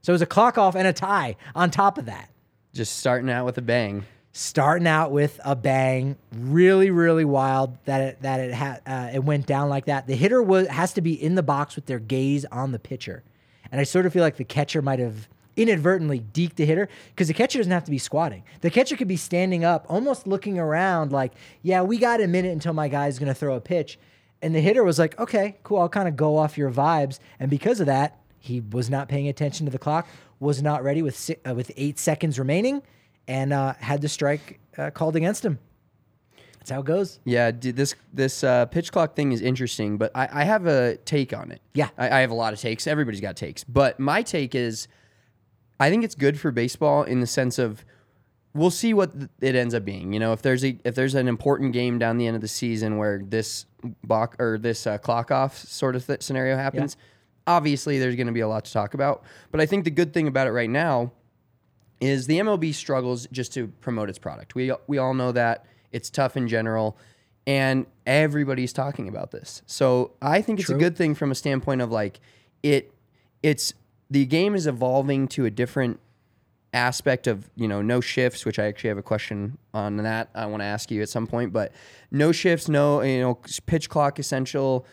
[0.03, 2.31] So it was a clock off and a tie on top of that
[2.75, 4.05] just starting out with a bang.
[4.33, 9.25] starting out with a bang, really, really wild that it that it had uh, it
[9.25, 10.07] went down like that.
[10.07, 13.23] The hitter was has to be in the box with their gaze on the pitcher,
[13.71, 17.29] and I sort of feel like the catcher might have inadvertently deked the hitter because
[17.29, 18.43] the catcher doesn't have to be squatting.
[18.61, 22.53] The catcher could be standing up, almost looking around, like, "Yeah, we got a minute
[22.53, 23.99] until my guy's going to throw a pitch,"
[24.43, 27.51] and the hitter was like, "Okay, cool, I'll kind of go off your vibes," and
[27.51, 28.19] because of that.
[28.39, 30.07] He was not paying attention to the clock,
[30.39, 32.83] was not ready with si- uh, with eight seconds remaining,
[33.27, 35.59] and uh, had the strike uh, called against him.
[36.59, 37.21] That's how it goes.
[37.25, 40.99] Yeah, d- this this uh, pitch clock thing is interesting, but I, I have a
[41.07, 41.63] take on it.
[41.73, 41.89] Yeah.
[41.97, 42.87] I, I have a lot of takes.
[42.87, 44.89] Everybody's got takes, but my take is,
[45.81, 47.85] I think it's good for baseball in the sense of,
[48.55, 50.13] we'll see what it ends up being.
[50.13, 52.49] You know, if there's a if there's an important game down the end of the
[52.49, 53.67] season where this
[54.05, 56.97] balk or this uh, clock off sort of th- scenario happens,
[57.47, 59.25] obviously there's going to be a lot to talk about.
[59.51, 61.13] But I think the good thing about it right now
[62.01, 64.55] is the MLB struggles just to promote its product.
[64.55, 66.97] We we all know that it's tough in general,
[67.47, 69.63] and everybody's talking about this.
[69.67, 72.21] So I think it's a good thing from a standpoint of like
[72.63, 72.93] it.
[73.43, 73.75] It's
[74.11, 76.01] the game is evolving to a different
[76.73, 80.47] aspect of you know no shifts, which I actually have a question on that I
[80.47, 81.53] want to ask you at some point.
[81.53, 81.73] But
[82.11, 84.87] no shifts, no you know pitch clock essential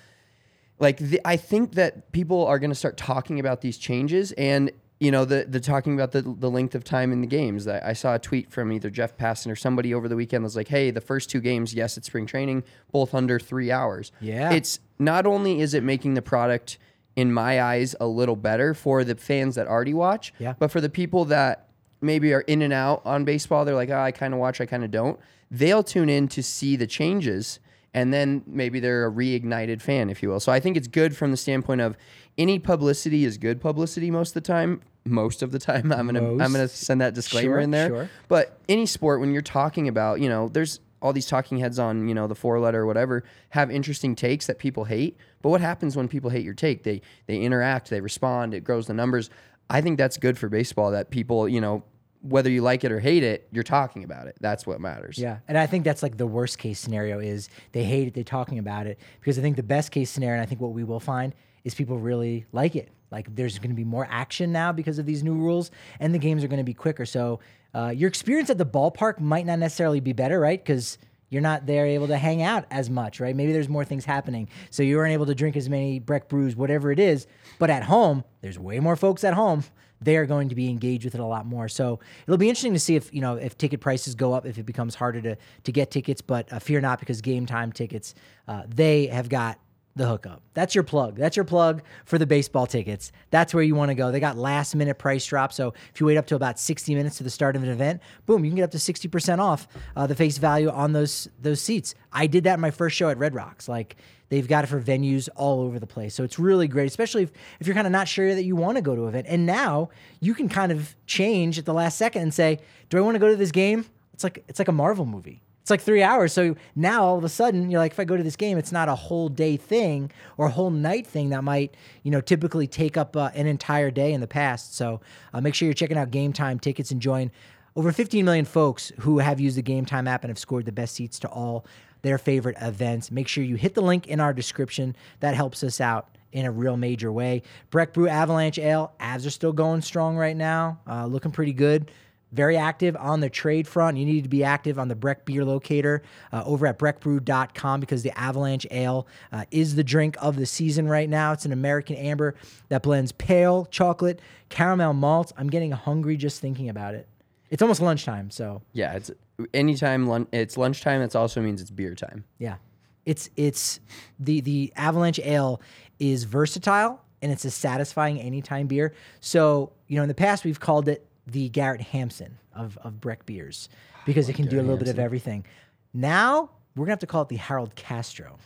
[0.82, 4.72] like the, I think that people are going to start talking about these changes and
[5.00, 7.68] you know the the talking about the the length of time in the games.
[7.68, 10.56] I, I saw a tweet from either Jeff Passan or somebody over the weekend was
[10.56, 14.52] like, "Hey, the first two games, yes, it's spring training, both under 3 hours." Yeah.
[14.52, 16.78] It's not only is it making the product
[17.16, 20.54] in my eyes a little better for the fans that already watch, Yeah.
[20.60, 21.68] but for the people that
[22.02, 24.66] maybe are in and out on baseball, they're like, oh, I kind of watch, I
[24.66, 25.20] kind of don't.
[25.52, 27.60] They'll tune in to see the changes,
[27.94, 30.40] and then maybe they're a reignited fan, if you will.
[30.40, 31.98] So I think it's good from the standpoint of
[32.38, 34.82] any publicity is good publicity most of the time.
[35.04, 37.88] Most of the time, I'm gonna I'm gonna send that disclaimer Sure, in there.
[37.90, 38.10] sure.
[38.30, 42.08] But any sport, when you're talking about, you know, there's all these talking heads on,
[42.08, 45.18] you know, the four letter or whatever, have interesting takes that people hate.
[45.42, 46.84] But what happens when people hate your take?
[46.84, 49.30] They they interact, they respond, it grows the numbers.
[49.70, 51.84] I think that's good for baseball that people, you know,
[52.22, 54.36] whether you like it or hate it, you're talking about it.
[54.40, 55.18] That's what matters.
[55.18, 58.24] Yeah, and I think that's like the worst case scenario is they hate it, they're
[58.24, 59.00] talking about it.
[59.20, 61.34] Because I think the best case scenario, and I think what we will find
[61.64, 62.90] is people really like it.
[63.12, 66.20] Like there's going to be more action now because of these new rules, and the
[66.20, 67.06] games are going to be quicker.
[67.06, 67.40] So
[67.74, 70.64] uh, your experience at the ballpark might not necessarily be better, right?
[70.64, 70.98] Because
[71.30, 73.36] you're not there able to hang out as much, right?
[73.36, 76.56] Maybe there's more things happening, so you aren't able to drink as many Breck brews,
[76.56, 77.28] whatever it is.
[77.58, 79.64] But at home, there's way more folks at home
[80.02, 81.70] they are going to be engaged with it a lot more.
[81.70, 84.58] So it'll be interesting to see if you know if ticket prices go up, if
[84.58, 86.22] it becomes harder to to get tickets.
[86.22, 88.16] But uh, fear not, because Game Time tickets,
[88.48, 89.60] uh, they have got
[89.96, 90.42] the hookup.
[90.54, 91.18] That's your plug.
[91.18, 93.12] That's your plug for the baseball tickets.
[93.30, 94.12] That's where you want to go.
[94.12, 95.52] They got last minute price drop.
[95.52, 98.02] So if you wait up to about 60 minutes to the start of an event,
[98.26, 101.62] boom, you can get up to 60% off uh, the face value on those those
[101.62, 101.94] seats.
[102.14, 103.68] I did that in my first show at Red Rocks.
[103.68, 103.98] Like
[104.30, 106.16] they've got it for venues all over the place.
[106.16, 108.78] So it's really great, especially if, if you're kind of not sure that you want
[108.78, 109.28] to go to an event.
[109.30, 109.90] And now
[110.22, 113.20] you can kind of change at the last second and say, do I want to
[113.20, 113.86] go to this game?
[114.14, 115.42] It's like it's like a Marvel movie.
[115.62, 116.34] It's like three hours.
[116.34, 118.72] So now all of a sudden you're like, if I go to this game, it's
[118.72, 122.66] not a whole day thing or a whole night thing that might, you know, typically
[122.66, 124.76] take up uh, an entire day in the past.
[124.76, 125.02] So
[125.34, 127.32] uh, make sure you're checking out Game Time tickets and join
[127.76, 130.72] over 15 million folks who have used the Game Time app and have scored the
[130.72, 131.66] best seats to all
[132.02, 133.12] their favorite events.
[133.12, 134.96] Make sure you hit the link in our description.
[135.20, 137.44] That helps us out in a real major way.
[137.70, 141.92] Breck Brew Avalanche Ale, Avs are still going strong right now, uh, looking pretty good
[142.32, 143.98] very active on the trade front.
[143.98, 148.04] You need to be active on the Breck Beer Locator uh, over at breckbrew.com because
[148.04, 151.34] the Avalanche Ale uh, is the drink of the season right now.
[151.34, 152.36] It's an American amber
[152.70, 155.32] that blends pale chocolate, caramel malt.
[155.38, 157.08] I'm getting hungry just thinking about it.
[157.50, 159.12] It's almost lunchtime, so Yeah, it's
[159.54, 162.24] anytime lun- it's lunchtime, that also means it's beer time.
[162.38, 162.56] yeah.
[163.04, 163.80] It's it's
[164.20, 165.60] the the Avalanche Ale
[166.00, 168.94] is versatile and it's a satisfying anytime beer.
[169.22, 173.26] So, you know, in the past we've called it the Garrett Hampson of, of Breck
[173.26, 173.70] beers
[174.06, 175.46] because it can do a little bit of everything.
[175.94, 178.38] Now we're gonna have to call it the Harold Castro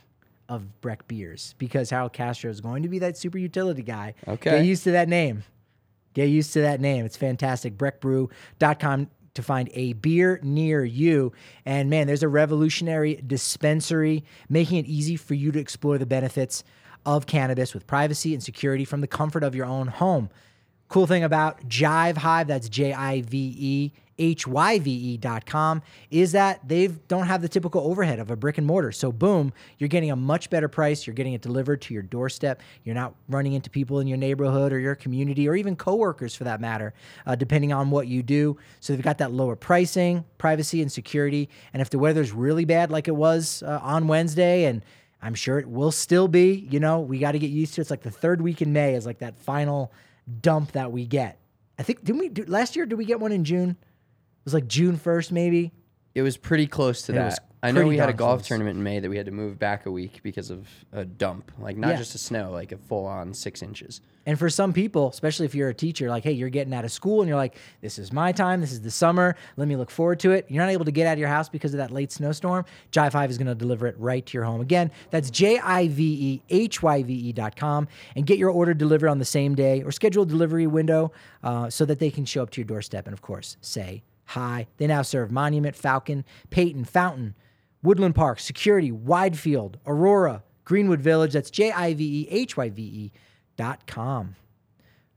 [0.50, 4.14] of Breck beers because Harold Castro is going to be that super utility guy.
[4.28, 4.52] Okay.
[4.52, 5.44] Get used to that name.
[6.14, 7.06] Get used to that name.
[7.06, 7.78] It's fantastic.
[7.78, 11.34] Breckbrew.com to find a beer near you.
[11.66, 16.64] And man, there's a revolutionary dispensary making it easy for you to explore the benefits
[17.06, 20.30] of cannabis with privacy and security from the comfort of your own home.
[20.96, 25.46] Cool thing about Jive Hive, that's J I V E H Y V E dot
[25.46, 28.94] com, is that they don't have the typical overhead of a brick and mortar.
[28.94, 31.06] So, boom, you're getting a much better price.
[31.06, 32.62] You're getting it delivered to your doorstep.
[32.86, 36.46] You're not running into people in your neighborhood or your community or even coworkers for
[36.46, 36.94] that matter,
[37.26, 38.58] uh, depending on what you do.
[38.80, 41.50] So, they've got that lower pricing, privacy, and security.
[41.74, 44.82] And if the weather's really bad, like it was uh, on Wednesday, and
[45.22, 47.84] I'm sure it will still be, you know, we got to get used to it.
[47.84, 49.92] It's like the third week in May is like that final
[50.42, 51.40] dump that we get.
[51.78, 52.86] I think didn't we do last year?
[52.86, 53.72] Did we get one in June?
[53.72, 55.74] It was like June first, maybe.
[56.14, 57.50] It was pretty close to It was that.
[57.66, 58.48] I know we had a golf close.
[58.48, 61.52] tournament in May that we had to move back a week because of a dump,
[61.60, 61.98] like not Yeah.
[61.98, 64.02] just a snow, like a full on six inches.
[64.28, 66.92] And for some people, especially if you're a teacher, like, hey, you're getting out of
[66.92, 68.60] school and you're like, this is my time.
[68.60, 69.36] This is the summer.
[69.56, 70.48] Let me look forward to it.
[70.50, 72.66] You're not able to get out of your house because of that late snowstorm.
[72.92, 74.62] Jive Hive is going to deliver it right to your home.
[74.62, 78.50] Again, that's J I V E H Y V E dot com and get your
[78.50, 81.12] order delivered on the same day or schedule a delivery window
[81.44, 84.66] uh, so that they can show up to your doorstep and, of course, say hi.
[84.78, 87.36] They now serve Monument, Falcon, Peyton, Fountain,
[87.86, 91.34] Woodland Park, Security, Widefield, Aurora, Greenwood Village.
[91.34, 93.12] That's J I V E H Y V E
[93.56, 94.36] dot com.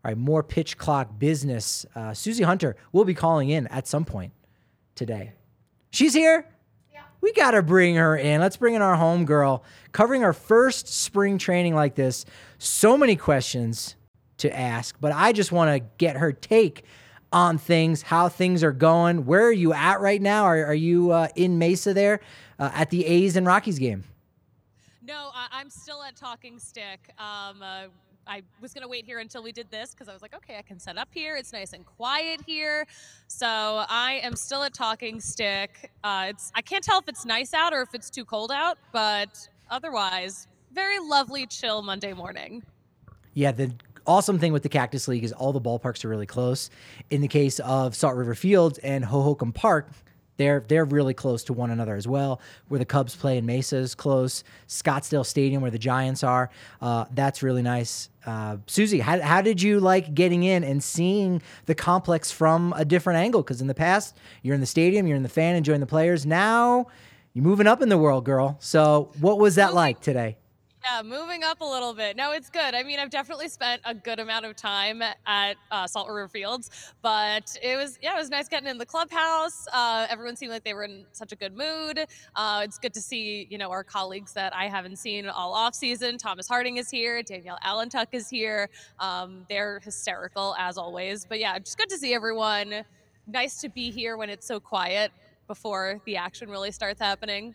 [0.05, 1.85] All right, more pitch clock business.
[1.95, 4.33] Uh, Susie Hunter will be calling in at some point
[4.95, 5.33] today.
[5.91, 6.47] She's here.
[7.21, 8.41] We got to bring her in.
[8.41, 12.25] Let's bring in our home girl, covering our first spring training like this.
[12.59, 13.97] So many questions
[14.37, 16.85] to ask, but I just want to get her take
[17.33, 19.27] on things, how things are going.
[19.27, 20.45] Where are you at right now?
[20.45, 22.21] Are, are you uh, in Mesa there
[22.59, 24.05] uh, at the A's and Rockies game?
[25.07, 27.13] No, I, I'm still at Talking Stick.
[27.19, 27.87] Um, uh,
[28.27, 30.63] I was gonna wait here until we did this because I was like, okay, I
[30.63, 31.37] can set up here.
[31.37, 32.87] It's nice and quiet here.
[33.27, 35.91] So I am still at Talking Stick.
[36.05, 38.77] Uh, it's I can't tell if it's nice out or if it's too cold out,
[38.93, 42.63] but otherwise, very lovely, chill Monday morning.
[43.33, 43.73] Yeah, the
[44.07, 46.69] awesome thing with the Cactus League is all the ballparks are really close.
[47.09, 49.89] In the case of Salt River Fields and Hohokam Park,
[50.39, 52.41] they're they're really close to one another as well.
[52.69, 54.43] Where the Cubs play in Mesa is close.
[54.67, 58.09] Scottsdale Stadium, where the Giants are, uh, that's really nice.
[58.25, 62.85] Uh, Susie, how, how did you like getting in and seeing the complex from a
[62.85, 63.43] different angle?
[63.43, 66.25] Because in the past, you're in the stadium, you're in the fan, enjoying the players.
[66.27, 66.87] Now
[67.35, 68.57] you're moving up in the world, girl.
[68.61, 70.37] So what was that like today?
[70.85, 72.17] Yeah, moving up a little bit.
[72.17, 72.75] No, it's good.
[72.75, 76.93] I mean, I've definitely spent a good amount of time at uh, Salt River Fields,
[77.03, 79.67] but it was yeah, it was nice getting in the clubhouse.
[79.73, 82.07] Uh, everyone seemed like they were in such a good mood.
[82.37, 85.75] Uh, it's good to see you know our colleagues that I haven't seen all off
[85.75, 86.17] season.
[86.17, 87.23] Thomas Harding is here.
[87.23, 88.71] Danielle Allentuck is here.
[89.01, 91.25] Um, they're hysterical as always.
[91.25, 92.85] But yeah, just good to see everyone.
[93.27, 95.11] Nice to be here when it's so quiet
[95.49, 97.55] before the action really starts happening.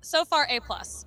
[0.00, 1.04] So far, a plus.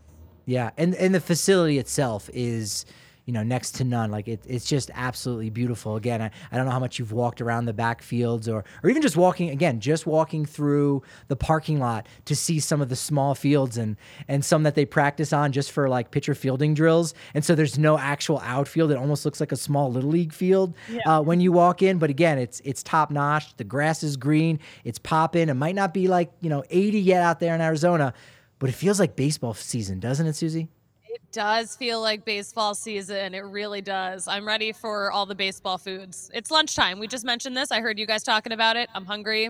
[0.47, 2.85] Yeah, and and the facility itself is,
[3.25, 4.11] you know, next to none.
[4.11, 5.97] Like it, it's just absolutely beautiful.
[5.97, 9.01] Again, I, I don't know how much you've walked around the backfields or or even
[9.01, 13.35] just walking again, just walking through the parking lot to see some of the small
[13.35, 13.97] fields and
[14.29, 17.13] and some that they practice on just for like pitcher fielding drills.
[17.33, 18.89] And so there's no actual outfield.
[18.91, 20.75] It almost looks like a small little league field
[21.05, 21.97] uh, when you walk in.
[21.97, 23.53] But again, it's it's top notch.
[23.57, 24.61] The grass is green.
[24.85, 25.49] It's popping.
[25.49, 28.13] It might not be like you know 80 yet out there in Arizona
[28.59, 30.69] but it feels like baseball season, doesn't it, Susie?
[31.07, 33.33] It does feel like baseball season.
[33.33, 34.27] It really does.
[34.27, 36.29] I'm ready for all the baseball foods.
[36.33, 36.99] It's lunchtime.
[36.99, 37.71] We just mentioned this.
[37.71, 38.89] I heard you guys talking about it.
[38.93, 39.49] I'm hungry.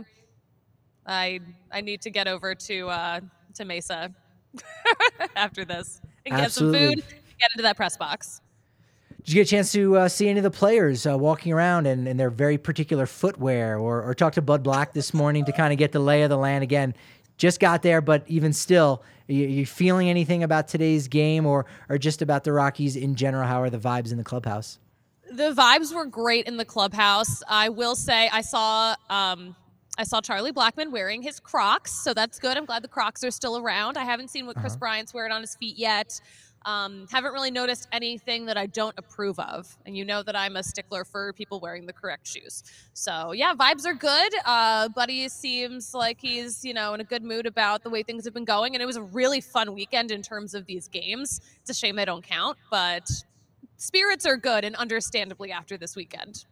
[1.06, 1.40] I
[1.72, 3.20] I need to get over to uh,
[3.56, 4.14] to Mesa
[5.36, 6.80] after this and get Absolutely.
[6.80, 7.04] some food.
[7.40, 8.42] Get into that press box.
[9.28, 11.86] Did you get a chance to uh, see any of the players uh, walking around
[11.86, 15.52] in, in their very particular footwear, or, or talk to Bud Black this morning to
[15.52, 16.96] kind of get the lay of the land again?
[17.38, 21.98] Just got there, but even still, are you feeling anything about today's game, or or
[21.98, 23.48] just about the Rockies in general?
[23.48, 24.80] How are the vibes in the clubhouse?
[25.32, 27.44] The vibes were great in the clubhouse.
[27.48, 29.56] I will say I saw um,
[29.98, 32.56] I saw Charlie Blackmon wearing his Crocs, so that's good.
[32.56, 33.98] I'm glad the Crocs are still around.
[33.98, 36.20] I haven't seen what Kris Bryant's wearing on his feet yet.
[36.68, 40.58] Um, haven't really noticed anything that I don't approve of, and you know that I'm
[40.58, 42.62] a stickler for people wearing the correct shoes.
[42.92, 44.34] So yeah, vibes are good.
[44.44, 48.26] Uh, Buddy seems like he's you know in a good mood about the way things
[48.26, 51.40] have been going, and it was a really fun weekend in terms of these games.
[51.62, 53.10] It's a shame they don't count, but
[53.78, 56.44] spirits are good, and understandably after this weekend.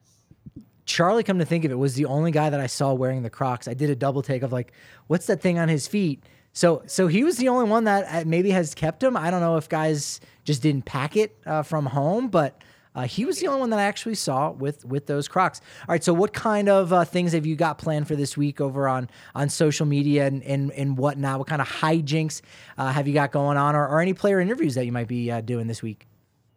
[0.86, 3.30] Charlie, come to think of it, was the only guy that I saw wearing the
[3.30, 3.68] Crocs.
[3.68, 4.72] I did a double take of like,
[5.07, 6.24] what's that thing on his feet?
[6.55, 9.17] So, so he was the only one that uh, maybe has kept him.
[9.17, 12.61] I don't know if guys just didn't pack it uh, from home, but
[12.95, 15.59] uh, he was the only one that I actually saw with with those Crocs.
[15.81, 18.61] All right, so what kind of uh, things have you got planned for this week
[18.61, 21.39] over on on social media and and, and whatnot?
[21.39, 22.41] What kind of hijinks
[22.77, 25.29] uh, have you got going on, or, or any player interviews that you might be
[25.29, 26.07] uh, doing this week?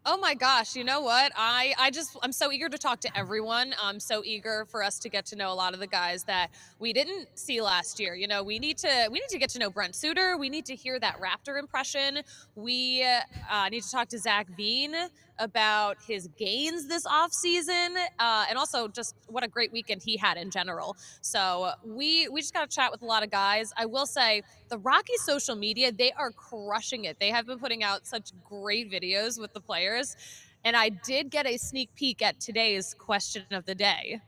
[0.06, 1.32] Oh my gosh, you know what?
[1.36, 3.74] I I just I'm so eager to talk to everyone.
[3.82, 6.48] I'm so eager for us to get to know a lot of the guys that
[6.78, 8.14] we didn't see last year.
[8.14, 10.36] You know, we need to we need to get to know Brent Suter.
[10.38, 12.20] We need to hear that Raptor impression.
[12.54, 13.04] We
[13.50, 14.94] uh, need to talk to Zach Veen
[15.38, 20.36] about his gains this offseason uh, and also just what a great weekend he had
[20.36, 20.96] in general.
[21.20, 23.72] So we we just got to chat with a lot of guys.
[23.76, 27.18] I will say the Rockies social media, they are crushing it.
[27.18, 30.16] They have been putting out such great videos with the players.
[30.64, 34.20] And I did get a sneak peek at today's question of the day.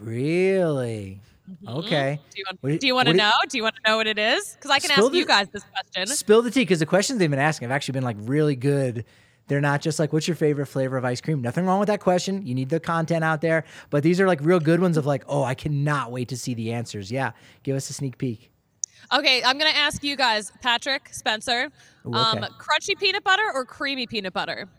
[0.00, 1.20] Really?
[1.66, 2.20] Okay.
[2.30, 3.32] Do you want, do- you want to know?
[3.48, 4.54] Do you want to know what it is?
[4.54, 6.06] Because I can ask you guys this question.
[6.06, 9.04] Spill the tea because the questions they've been asking have actually been like really good.
[9.52, 11.42] They're not just like, what's your favorite flavor of ice cream?
[11.42, 12.46] Nothing wrong with that question.
[12.46, 13.64] You need the content out there.
[13.90, 16.54] But these are like real good ones of like, oh, I cannot wait to see
[16.54, 17.12] the answers.
[17.12, 17.32] Yeah.
[17.62, 18.50] Give us a sneak peek.
[19.12, 21.68] Okay, I'm gonna ask you guys, Patrick, Spencer,
[22.06, 24.70] Ooh, um, crunchy peanut butter or creamy peanut butter?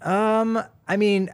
[0.00, 0.58] Um,
[0.88, 1.28] I mean,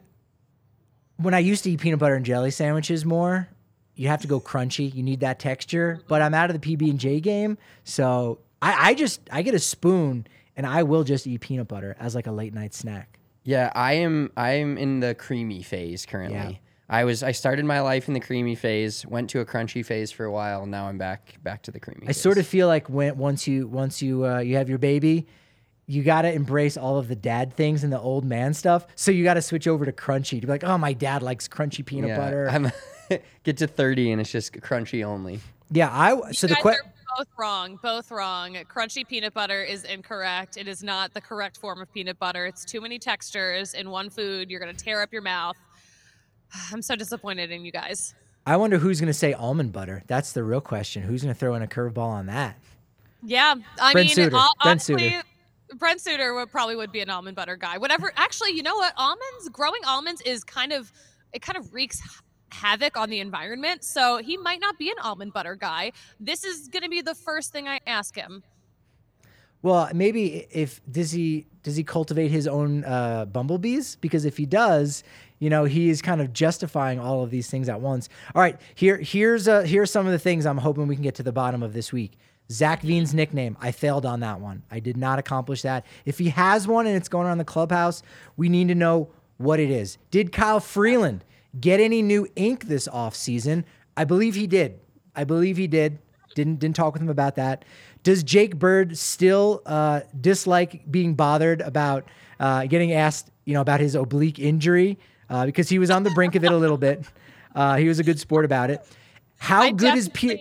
[1.18, 3.46] when I used to eat peanut butter and jelly sandwiches more,
[3.94, 4.92] you have to go crunchy.
[4.92, 6.00] You need that texture.
[6.08, 9.54] But I'm out of the PB and J game, so I, I just I get
[9.54, 10.26] a spoon
[10.56, 13.18] and I will just eat peanut butter as like a late night snack.
[13.44, 14.30] Yeah, I am.
[14.36, 16.36] I am in the creamy phase currently.
[16.36, 16.56] Yeah.
[16.88, 17.22] I was.
[17.22, 19.04] I started my life in the creamy phase.
[19.06, 20.66] Went to a crunchy phase for a while.
[20.66, 21.42] Now I'm back.
[21.42, 22.06] Back to the creamy.
[22.08, 25.26] I sort of feel like when once you once you uh, you have your baby,
[25.86, 28.86] you got to embrace all of the dad things and the old man stuff.
[28.94, 31.48] So you got to switch over to crunchy to be like, oh, my dad likes
[31.48, 32.48] crunchy peanut yeah, butter.
[32.50, 32.70] I'm
[33.42, 35.40] get to 30 and it's just crunchy only.
[35.70, 36.91] yeah, I so the you guys question.
[37.16, 37.78] Both wrong.
[37.82, 38.54] Both wrong.
[38.72, 40.56] Crunchy peanut butter is incorrect.
[40.56, 42.46] It is not the correct form of peanut butter.
[42.46, 44.50] It's too many textures in one food.
[44.50, 45.56] You're gonna tear up your mouth.
[46.72, 48.14] I'm so disappointed in you guys.
[48.46, 50.02] I wonder who's going to say almond butter.
[50.08, 51.02] That's the real question.
[51.04, 52.56] Who's going to throw in a curveball on that?
[53.22, 54.36] Yeah, I Brent mean, Suter.
[54.36, 54.98] hon- Brent Suter.
[55.04, 55.20] honestly,
[55.78, 57.78] Brent Suter would probably would be an almond butter guy.
[57.78, 58.12] Whatever.
[58.16, 58.92] Actually, you know what?
[58.96, 60.90] Almonds, growing almonds is kind of
[61.32, 62.00] it kind of wreaks
[62.52, 63.84] havoc on the environment.
[63.84, 65.92] So he might not be an almond butter guy.
[66.20, 68.42] This is going to be the first thing I ask him.
[69.62, 73.96] Well, maybe if does he does he cultivate his own uh, bumblebees?
[73.96, 75.04] Because if he does,
[75.38, 78.08] you know, he is kind of justifying all of these things at once.
[78.34, 81.14] All right, here here's uh, here's some of the things I'm hoping we can get
[81.16, 82.18] to the bottom of this week.
[82.50, 83.56] Zach Veen's nickname.
[83.60, 84.62] I failed on that one.
[84.70, 85.86] I did not accomplish that.
[86.04, 88.02] If he has one and it's going on the clubhouse,
[88.36, 89.96] we need to know what it is.
[90.10, 91.24] Did Kyle Freeland
[91.60, 93.64] get any new ink this off season?
[93.96, 94.80] I believe he did.
[95.14, 95.98] I believe he did.
[96.34, 97.64] Didn't didn't talk with him about that.
[98.02, 102.08] Does Jake Bird still uh, dislike being bothered about
[102.40, 104.98] uh, getting asked, you know, about his oblique injury
[105.30, 107.04] uh, because he was on the brink of it a little bit.
[107.54, 108.82] Uh, he was a good sport about it.
[109.36, 110.38] How I good is Pierre?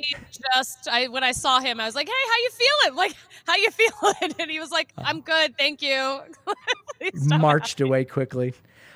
[0.54, 2.96] Just I when I saw him, I was like, "Hey, how you feeling?
[3.04, 6.22] Like, how you feeling?" And he was like, "I'm good, thank you."
[7.38, 8.54] Marched away quickly.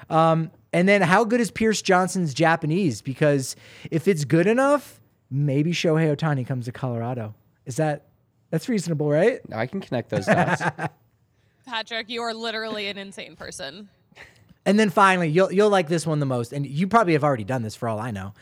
[0.09, 3.01] Um, and then, how good is Pierce Johnson's Japanese?
[3.01, 3.55] Because
[3.91, 4.99] if it's good enough,
[5.31, 7.33] maybe Shohei Ohtani comes to Colorado.
[7.65, 8.07] Is that
[8.49, 9.39] that's reasonable, right?
[9.53, 10.61] I can connect those dots.
[11.65, 13.87] Patrick, you are literally an insane person.
[14.65, 17.45] And then finally, you'll you'll like this one the most, and you probably have already
[17.45, 18.33] done this for all I know.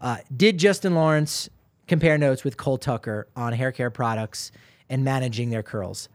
[0.00, 1.50] Uh, did Justin Lawrence
[1.88, 4.52] compare notes with Cole Tucker on hair care products
[4.88, 6.08] and managing their curls?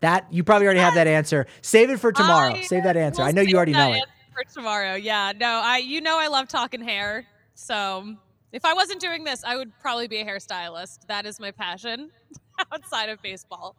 [0.00, 1.46] That you probably already have that answer.
[1.62, 2.56] Save it for tomorrow.
[2.56, 3.22] I Save that answer.
[3.22, 4.04] I know you already that know it.
[4.34, 5.32] For tomorrow, yeah.
[5.38, 7.26] No, I you know I love talking hair.
[7.54, 8.16] So
[8.52, 11.06] if I wasn't doing this, I would probably be a hairstylist.
[11.06, 12.10] That is my passion
[12.72, 13.76] outside of baseball.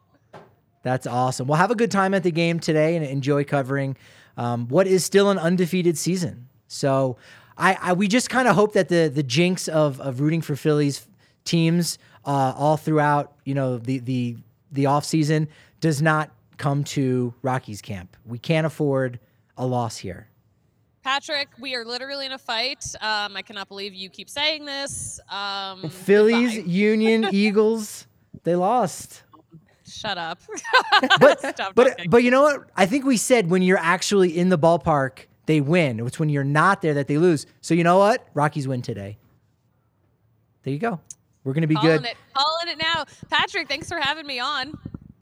[0.82, 1.46] That's awesome.
[1.46, 3.96] Well, have a good time at the game today and enjoy covering
[4.36, 6.48] um, what is still an undefeated season.
[6.68, 7.16] So,
[7.58, 10.56] I, I we just kind of hope that the the jinx of of rooting for
[10.56, 11.06] Phillies
[11.44, 14.36] teams uh, all throughout you know the the
[14.72, 15.48] the off season
[15.80, 18.16] does not come to Rockies camp.
[18.24, 19.20] We can't afford
[19.56, 20.28] a loss here.
[21.06, 22.84] Patrick, we are literally in a fight.
[23.00, 25.20] Um, I cannot believe you keep saying this.
[25.30, 26.68] Um, Phillies, goodbye.
[26.72, 28.08] Union, Eagles,
[28.42, 29.22] they lost.
[29.88, 30.40] Shut up.
[31.20, 32.70] But Stop but but you know what?
[32.76, 36.00] I think we said when you're actually in the ballpark, they win.
[36.00, 37.46] It's when you're not there that they lose.
[37.60, 38.26] So you know what?
[38.34, 39.16] Rockies win today.
[40.64, 40.98] There you go.
[41.44, 42.06] We're gonna be calling good.
[42.06, 43.04] it, calling it now.
[43.30, 44.76] Patrick, thanks for having me on.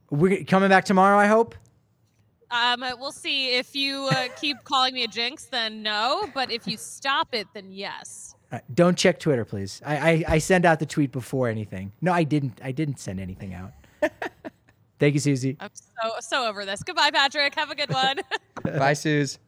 [0.09, 1.18] We're coming back tomorrow.
[1.18, 1.55] I hope.
[2.55, 5.46] Um, uh, we'll see if you uh, keep calling me a jinx.
[5.46, 8.36] Then no, but if you stop it, then yes.
[8.52, 9.82] All right, don't check Twitter, please.
[9.84, 11.90] I, I I send out the tweet before anything.
[12.00, 12.61] No, I didn't.
[12.62, 13.72] I didn't send anything out.
[15.00, 15.57] Thank you, Susie.
[15.59, 16.82] I'm so so over this.
[16.84, 17.55] Goodbye, Patrick.
[17.57, 18.20] Have a good one.
[18.64, 19.38] Bye, Suze.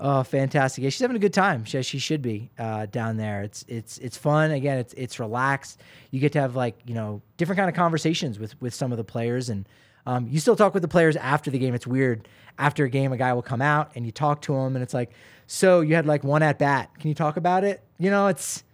[0.00, 0.84] Oh, fantastic!
[0.84, 1.64] Yeah, she's having a good time.
[1.64, 3.42] She, she should be uh, down there.
[3.42, 4.52] It's it's it's fun.
[4.52, 5.80] Again, it's it's relaxed.
[6.12, 8.98] You get to have like you know different kind of conversations with with some of
[8.98, 9.68] the players, and
[10.06, 11.74] um, you still talk with the players after the game.
[11.74, 12.28] It's weird.
[12.58, 14.94] After a game, a guy will come out and you talk to him, and it's
[14.94, 15.10] like,
[15.46, 16.90] so you had like one at bat.
[16.98, 17.82] Can you talk about it?
[17.98, 18.64] You know, it's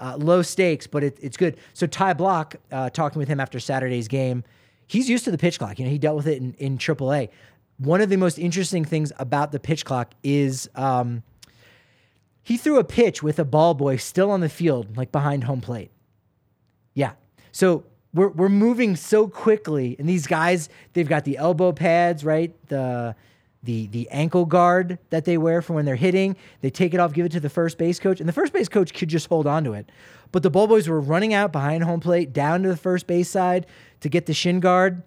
[0.00, 1.56] uh, low stakes, but it, it's good.
[1.72, 4.44] So Ty Blach, uh, talking with him after Saturday's game,
[4.86, 5.78] he's used to the pitch clock.
[5.78, 7.28] You know, he dealt with it in, in AAA.
[7.78, 11.22] One of the most interesting things about the pitch clock is um,
[12.42, 15.60] he threw a pitch with a ball boy still on the field, like behind home
[15.60, 15.90] plate.
[16.94, 17.12] Yeah.
[17.52, 17.84] So
[18.14, 22.54] we're, we're moving so quickly, and these guys, they've got the elbow pads, right?
[22.68, 23.14] The
[23.64, 26.36] the the ankle guard that they wear for when they're hitting.
[26.60, 28.68] They take it off, give it to the first base coach, and the first base
[28.68, 29.90] coach could just hold on to it.
[30.32, 33.28] But the ball boys were running out behind home plate, down to the first base
[33.28, 33.66] side
[34.00, 35.02] to get the shin guard,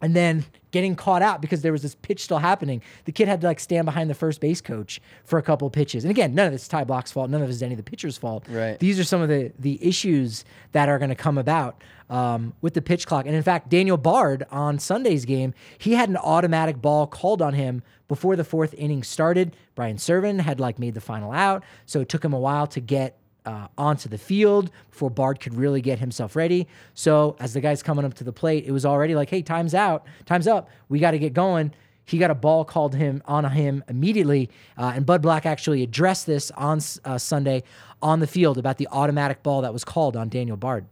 [0.00, 2.82] and then getting caught out because there was this pitch still happening.
[3.04, 5.72] The kid had to like stand behind the first base coach for a couple of
[5.72, 6.04] pitches.
[6.04, 7.30] And again, none of this is Ty Blach's fault.
[7.30, 8.44] None of this is any of the pitcher's fault.
[8.48, 8.78] Right.
[8.78, 11.80] These are some of the the issues that are going to come about
[12.10, 13.26] um, with the pitch clock.
[13.26, 17.54] And in fact, Daniel Bard on Sunday's game, he had an automatic ball called on
[17.54, 19.56] him before the fourth inning started.
[19.74, 22.80] Brian Serven had like made the final out, so it took him a while to
[22.80, 26.66] get uh, onto the field before Bard could really get himself ready.
[26.94, 29.74] So as the guy's coming up to the plate, it was already like, "Hey, time's
[29.74, 30.68] out, time's up.
[30.88, 31.72] We got to get going."
[32.06, 36.26] He got a ball called him on him immediately, uh, and Bud Black actually addressed
[36.26, 37.62] this on uh, Sunday
[38.02, 40.84] on the field about the automatic ball that was called on Daniel Bard.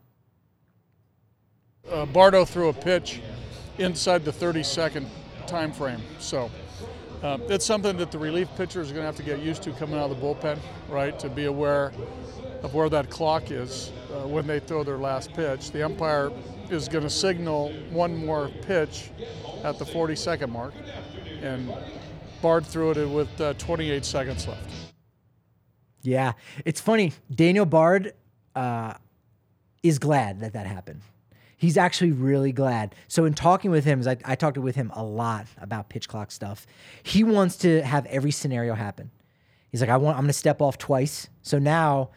[1.91, 3.21] uh, Bardo threw a pitch
[3.79, 5.07] inside the 30 second
[5.47, 6.01] time frame.
[6.19, 6.51] So
[7.23, 9.73] uh, it's something that the relief pitcher is going to have to get used to
[9.73, 11.19] coming out of the bullpen, right?
[11.19, 11.93] To be aware
[12.63, 15.71] of where that clock is uh, when they throw their last pitch.
[15.73, 16.31] The umpire
[16.71, 19.11] is going to signal one more pitch
[19.65, 20.75] at the 40 second mark,
[21.41, 21.73] and
[22.41, 24.69] Bard threw it with uh, 28 seconds left.
[26.03, 26.33] Yeah,
[26.65, 27.13] it's funny.
[27.33, 28.13] Daniel Bard
[28.55, 28.95] uh,
[29.83, 31.01] is glad that that happened.
[31.57, 32.97] He's actually really glad.
[33.07, 36.33] So in talking with him, I, I talked with him a lot about pitch clock
[36.33, 36.67] stuff.
[37.05, 39.13] He wants to have every scenario happen.
[39.71, 40.17] He's like, I want.
[40.17, 41.29] I'm going to step off twice.
[41.43, 42.11] So now,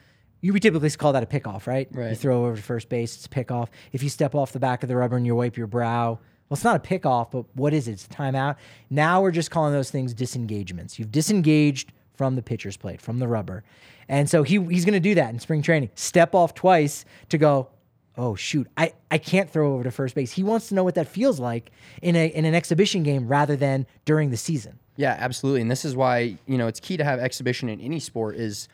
[0.45, 1.87] you would typically call that a pickoff, right?
[1.91, 3.69] You throw over to first base, it's a pickoff.
[3.91, 6.55] If you step off the back of the rubber and you wipe your brow, well,
[6.55, 7.93] it's not a pickoff, but what is it?
[7.93, 8.57] It's a timeout.
[8.91, 10.99] Now we're just calling those things disengagements.
[10.99, 13.63] You've disengaged from the pitcher's plate, from the rubber,
[14.07, 15.89] and so he he's going to do that in spring training.
[15.95, 17.69] Step off twice to go.
[18.15, 20.31] Oh shoot, I, I can't throw over to first base.
[20.31, 21.71] He wants to know what that feels like
[22.03, 24.77] in a in an exhibition game rather than during the season.
[24.95, 25.61] Yeah, absolutely.
[25.61, 28.69] And this is why, you know, it's key to have exhibition in any sport is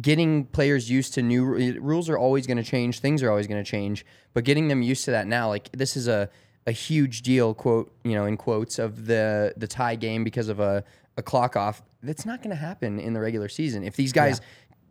[0.00, 1.44] getting players used to new
[1.80, 4.82] rules are always going to change, things are always going to change, but getting them
[4.82, 6.28] used to that now, like this is a
[6.64, 10.60] a huge deal quote, you know, in quotes of the the tie game because of
[10.60, 10.84] a
[11.16, 11.82] a clock off.
[12.02, 13.84] That's not going to happen in the regular season.
[13.84, 14.40] If these guys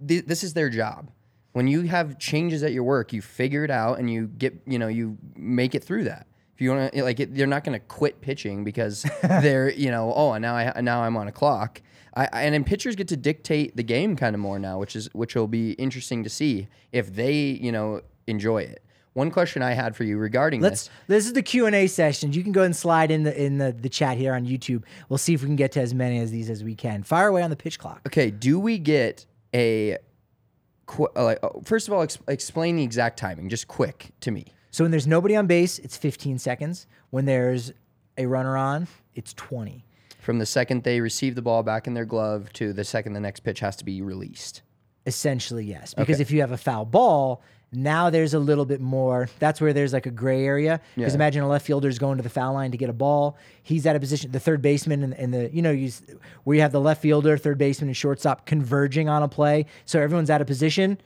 [0.05, 1.09] th- this is their job.
[1.53, 4.79] When you have changes at your work, you figure it out and you get, you
[4.79, 6.27] know, you make it through that.
[6.61, 9.89] If you want to, like, it, they're not going to quit pitching because they're, you
[9.89, 11.81] know, oh, now I now I'm on a clock.
[12.15, 14.95] I, I- and then pitchers get to dictate the game kind of more now, which
[14.95, 18.83] is which will be interesting to see if they, you know, enjoy it.
[19.13, 20.83] One question I had for you regarding Let's.
[20.83, 20.89] this.
[21.07, 22.31] This is the Q and A session.
[22.31, 24.83] You can go and slide in the in the, the chat here on YouTube.
[25.09, 27.01] We'll see if we can get to as many as these as we can.
[27.01, 28.01] Fire away on the pitch clock.
[28.05, 29.97] Okay, do we get a
[30.85, 34.45] qu- uh, like, first of all ex- explain the exact timing, just quick to me.
[34.71, 36.87] So when there's nobody on base, it's 15 seconds.
[37.09, 37.73] When there's
[38.17, 39.83] a runner on, it's 20.
[40.19, 43.19] From the second they receive the ball back in their glove to the second the
[43.19, 44.61] next pitch has to be released.
[45.05, 45.93] Essentially, yes.
[45.93, 46.21] Because Okay.
[46.21, 47.41] if you have a foul ball,
[47.73, 49.27] now there's a little bit more.
[49.39, 50.79] That's where there's like a gray area.
[50.95, 51.15] Because Yeah.
[51.15, 53.35] imagine a left fielder is going to the foul line to get a ball.
[53.63, 55.89] He's at a position, the third baseman and, and the, you know, you,
[56.43, 59.65] where you have the left fielder, third baseman, and shortstop converging on a play.
[59.85, 60.99] So everyone's out of position.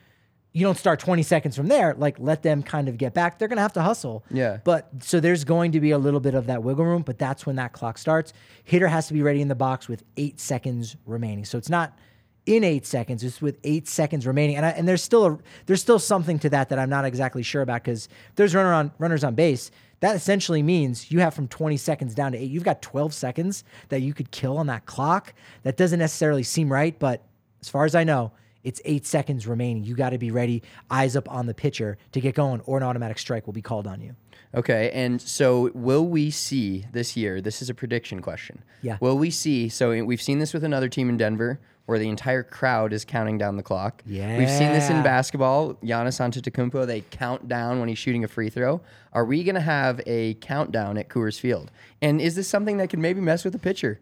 [0.56, 1.94] You don't start 20 seconds from there.
[1.96, 3.38] Like, let them kind of get back.
[3.38, 4.24] They're going to have to hustle.
[4.32, 4.60] Yeah.
[4.64, 7.46] But so there's going to be a little bit of that wiggle room, but that's
[7.46, 8.32] when that clock starts.
[8.64, 11.44] Hitter has to be ready in the box with eight seconds remaining.
[11.44, 12.00] So it's not
[12.46, 14.56] in eight seconds; it's with eight seconds remaining.
[14.56, 17.44] And I, and there's still a there's still something to that that I'm not exactly
[17.44, 19.72] sure about because there's runner on runners on base.
[20.00, 22.50] That essentially means you have from 20 seconds down to eight.
[22.50, 25.34] You've got 12 seconds that you could kill on that clock.
[25.64, 27.26] That doesn't necessarily seem right, but
[27.62, 28.32] as far as I know,
[28.66, 29.86] it's eight seconds remaining.
[29.86, 32.84] You got to be ready, eyes up on the pitcher to get going, or an
[32.84, 34.16] automatic strike will be called on you.
[34.54, 37.42] Okay, and so will we see this year?
[37.42, 38.64] This is a prediction question.
[38.82, 38.98] Yeah.
[39.00, 39.70] Will we see?
[39.70, 43.38] So we've seen this with another team in Denver, where the entire crowd is counting
[43.38, 44.02] down the clock.
[44.06, 44.38] Yeah.
[44.38, 45.76] We've seen this in basketball.
[45.76, 48.82] Giannis Antetokounmpo, they count down when he's shooting a free throw.
[49.14, 51.70] Are we going to have a countdown at Coors Field?
[52.02, 54.00] And is this something that could maybe mess with the pitcher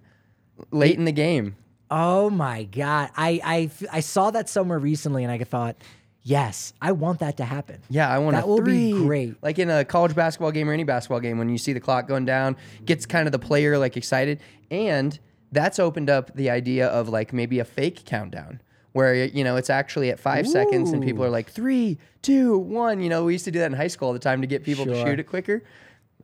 [0.71, 1.57] late in the game?
[1.95, 5.75] Oh my god, I I I saw that somewhere recently, and I thought,
[6.23, 7.81] yes, I want that to happen.
[7.87, 8.93] Yeah, I want that will three.
[8.93, 9.35] be great.
[9.43, 12.07] Like in a college basketball game or any basketball game, when you see the clock
[12.07, 14.41] going down, gets kind of the player like excited,
[14.71, 15.19] and
[15.51, 18.59] that's opened up the idea of like maybe a fake countdown
[18.93, 23.01] where you know it's actually at five seconds and people are like three, two, one.
[23.01, 24.63] You know, we used to do that in high school all the time to get
[24.63, 25.61] people to shoot it quicker.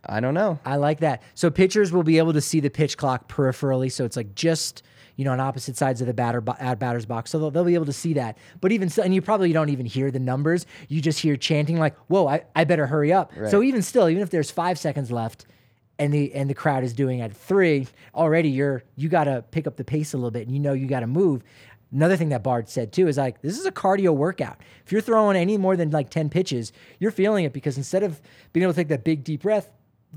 [0.03, 0.57] I don't know.
[0.65, 1.21] I like that.
[1.35, 4.81] So pitchers will be able to see the pitch clock peripherally, so it's like just
[5.19, 7.65] you know on opposite sides of the batter bo- at batter's box, so they'll, they'll
[7.65, 8.37] be able to see that.
[8.61, 10.65] But even still, and you probably don't even hear the numbers.
[10.87, 14.23] You just hear chanting like, "Whoa, I, I better hurry up." So even still, even
[14.23, 15.45] if there's five seconds left.
[15.97, 18.47] And the and the crowd is doing at three already.
[18.47, 20.87] You're you got to pick up the pace a little bit, and you know you
[20.87, 21.43] got to move.
[21.91, 24.61] Another thing that Bard said too is like this is a cardio workout.
[24.85, 28.21] If you're throwing any more than like ten pitches, you're feeling it because instead of
[28.53, 29.69] being able to take that big deep breath,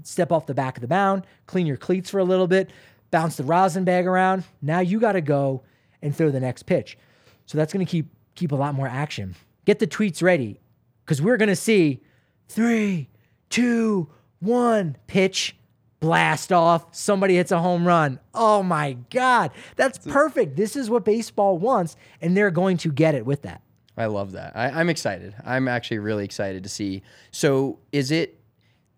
[0.05, 2.71] step off the back of the mound, clean your cleats for a little bit,
[3.13, 4.43] bounce the rosin bag around.
[4.61, 5.63] Now you got to go
[6.03, 6.99] and throw the next pitch.
[7.47, 9.37] So that's going to keep keep a lot more action.
[9.65, 10.59] Get the tweets ready
[11.05, 12.03] because we're going to see
[12.49, 13.09] three,
[13.51, 14.11] two,
[14.41, 15.55] one, pitch,
[16.01, 16.87] blast off.
[16.95, 18.19] Somebody hits a home run.
[18.35, 20.57] Oh my God, that's perfect.
[20.57, 23.63] This is what baseball wants, and they're going to get it with that.
[23.97, 24.57] I love that.
[24.57, 25.35] I, I'm excited.
[25.45, 27.03] I'm actually really excited to see.
[27.31, 28.41] So is it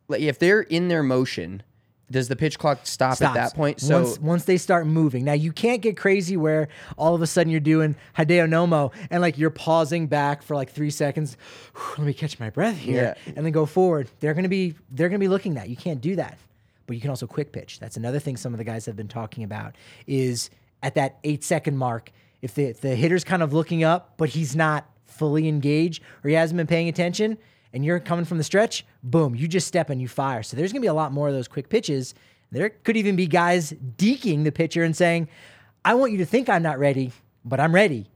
[0.09, 1.63] like if they're in their motion?
[2.11, 3.81] Does the pitch clock stop at that point?
[3.81, 7.27] So once once they start moving, now you can't get crazy where all of a
[7.27, 11.37] sudden you're doing Hideo Nomo and like you're pausing back for like three seconds.
[11.99, 14.09] Let me catch my breath here, and then go forward.
[14.21, 16.39] They're gonna be they're gonna be looking that you can't do that,
[16.87, 17.79] but you can also quick pitch.
[17.81, 19.75] That's another thing some of the guys have been talking about
[20.07, 20.51] is
[20.83, 22.11] at that eight second mark.
[22.43, 26.29] If the if the hitter's kind of looking up, but he's not fully engaged or
[26.29, 27.39] he hasn't been paying attention,
[27.75, 30.43] and you're coming from the stretch, boom, you just step and you fire.
[30.43, 32.15] So there's going to be a lot more of those quick pitches.
[32.53, 35.29] There could even be guys deking the pitcher and saying,
[35.85, 37.13] "I want you to think I'm not ready,
[37.45, 38.09] but I'm ready,"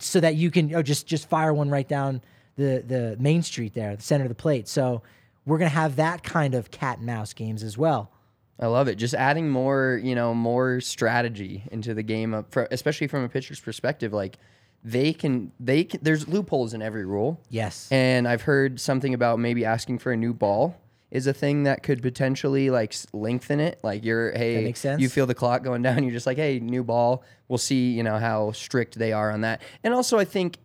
[0.00, 2.20] so that you can oh, just just fire one right down
[2.56, 4.66] the the main street there, the center of the plate.
[4.66, 5.02] So
[5.46, 8.10] we're going to have that kind of cat and mouse games as well.
[8.58, 8.96] I love it.
[8.96, 14.12] Just adding more, you know, more strategy into the game, especially from a pitcher's perspective.
[14.12, 14.38] Like
[14.84, 16.00] they can, they can.
[16.02, 17.40] There's loopholes in every rule.
[17.48, 17.88] Yes.
[17.90, 20.76] And I've heard something about maybe asking for a new ball
[21.10, 23.78] is a thing that could potentially like lengthen it.
[23.82, 26.02] Like you're, hey, you feel the clock going down.
[26.02, 27.22] You're just like, hey, new ball.
[27.48, 29.62] We'll see, you know, how strict they are on that.
[29.84, 30.58] And also, I think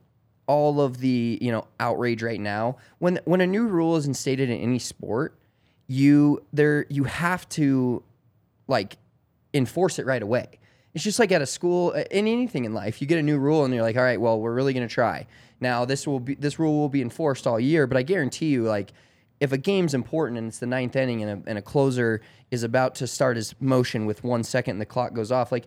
[0.49, 4.49] all of the you know outrage right now when when a new rule is instated
[4.49, 5.35] in any sport,
[5.85, 8.01] you there you have to
[8.67, 8.97] like
[9.53, 10.47] enforce it right away.
[10.93, 13.63] It's just like at a school, in anything in life, you get a new rule
[13.63, 15.27] and you're like, all right, well, we're really going to try.
[15.59, 18.63] Now this will be this rule will be enforced all year, but I guarantee you,
[18.63, 18.91] like,
[19.39, 22.21] if a game's important and it's the ninth inning and a, and a closer
[22.51, 25.65] is about to start his motion with one second and the clock goes off, like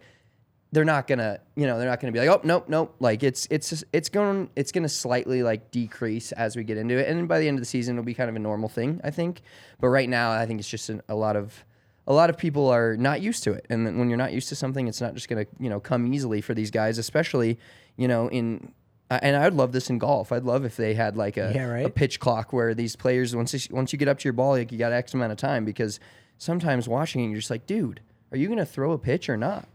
[0.72, 2.94] they're not gonna, you know, they're not gonna be like, oh, nope, nope.
[2.98, 7.08] Like it's it's it's going it's gonna slightly like decrease as we get into it,
[7.08, 9.10] and by the end of the season, it'll be kind of a normal thing, I
[9.10, 9.42] think.
[9.80, 11.64] But right now, I think it's just an, a lot of
[12.07, 14.48] a lot of people are not used to it, and then when you're not used
[14.48, 17.59] to something, it's not just gonna you know come easily for these guys, especially
[17.96, 18.72] you know in.
[19.11, 20.32] And I'd love this in golf.
[20.32, 21.84] I'd love if they had like a, Yeah, right.
[21.84, 24.53] a pitch clock where these players once you- once you get up to your ball,
[24.53, 26.00] like you got X amount of time because
[26.38, 28.00] sometimes watching it, you're just like, dude,
[28.30, 29.68] are you gonna throw a pitch or not?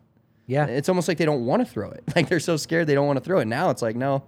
[0.48, 0.66] Yeah.
[0.66, 2.04] It's almost like they don't want to throw it.
[2.16, 3.46] Like they're so scared they don't want to throw it.
[3.46, 4.24] Now it's like, no,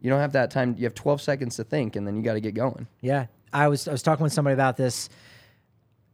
[0.00, 0.76] you don't have that time.
[0.78, 2.86] You have 12 seconds to think, and then you got to get going.
[3.00, 5.08] Yeah, I was I was talking with somebody about this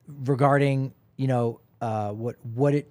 [0.06, 2.90] regarding you know uh, what what it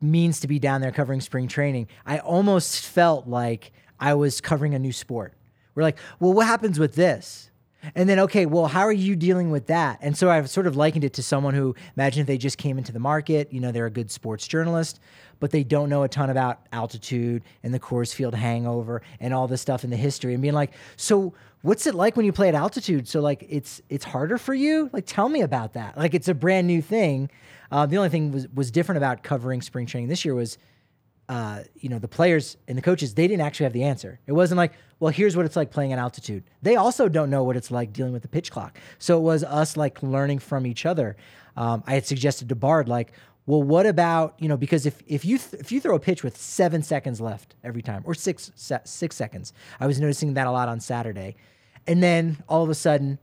[0.00, 1.88] means to be down there covering spring training.
[2.06, 5.34] I almost felt like I was covering a new sport.
[5.74, 7.50] We're like, well, what happens with this?
[7.94, 9.98] And then, okay, well, how are you dealing with that?
[10.00, 12.78] And so I've sort of likened it to someone who, imagine if they just came
[12.78, 15.00] into the market, you know, they're a good sports journalist,
[15.38, 19.48] but they don't know a ton about altitude and the Coors Field hangover and all
[19.48, 22.48] this stuff in the history and being like, so what's it like when you play
[22.48, 23.06] at altitude?
[23.06, 24.88] So like, it's it's harder for you.
[24.92, 25.98] Like, tell me about that.
[25.98, 27.30] Like, it's a brand new thing.
[27.70, 30.58] Uh, the only thing was was different about covering spring training this year was
[31.28, 34.20] uh, you know, the players and the coaches, they didn't actually have the answer.
[34.26, 36.44] It wasn't like, well, here's what it's like playing at altitude.
[36.62, 38.78] They also don't know what it's like dealing with the pitch clock.
[38.98, 41.16] So it was us like learning from each other.
[41.56, 43.12] Um, I had suggested to Bard, like,
[43.46, 46.24] well, what about you know, because if if you th- if you throw a pitch
[46.24, 50.46] with seven seconds left every time, or six se- six seconds, I was noticing that
[50.46, 51.36] a lot on Saturday,
[51.86, 53.18] and then all of a sudden,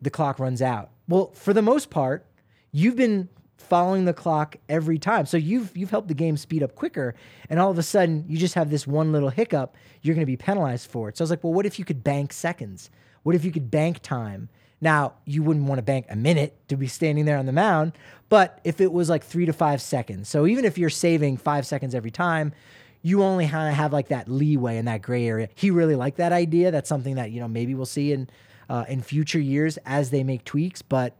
[0.00, 0.90] the clock runs out.
[1.08, 2.24] Well, for the most part,
[2.72, 5.26] you've been following the clock every time.
[5.26, 7.14] So you've you've helped the game speed up quicker
[7.48, 10.26] and all of a sudden you just have this one little hiccup, you're going to
[10.26, 11.16] be penalized for it.
[11.16, 12.90] So I was like, "Well, what if you could bank seconds?
[13.22, 14.48] What if you could bank time?"
[14.80, 17.92] Now, you wouldn't want to bank a minute to be standing there on the mound,
[18.28, 20.28] but if it was like 3 to 5 seconds.
[20.28, 22.52] So even if you're saving 5 seconds every time,
[23.00, 25.48] you only have like that leeway in that gray area.
[25.54, 26.70] He really liked that idea.
[26.70, 28.28] That's something that you know maybe we'll see in
[28.68, 30.80] uh, in future years as they make tweaks.
[30.80, 31.14] But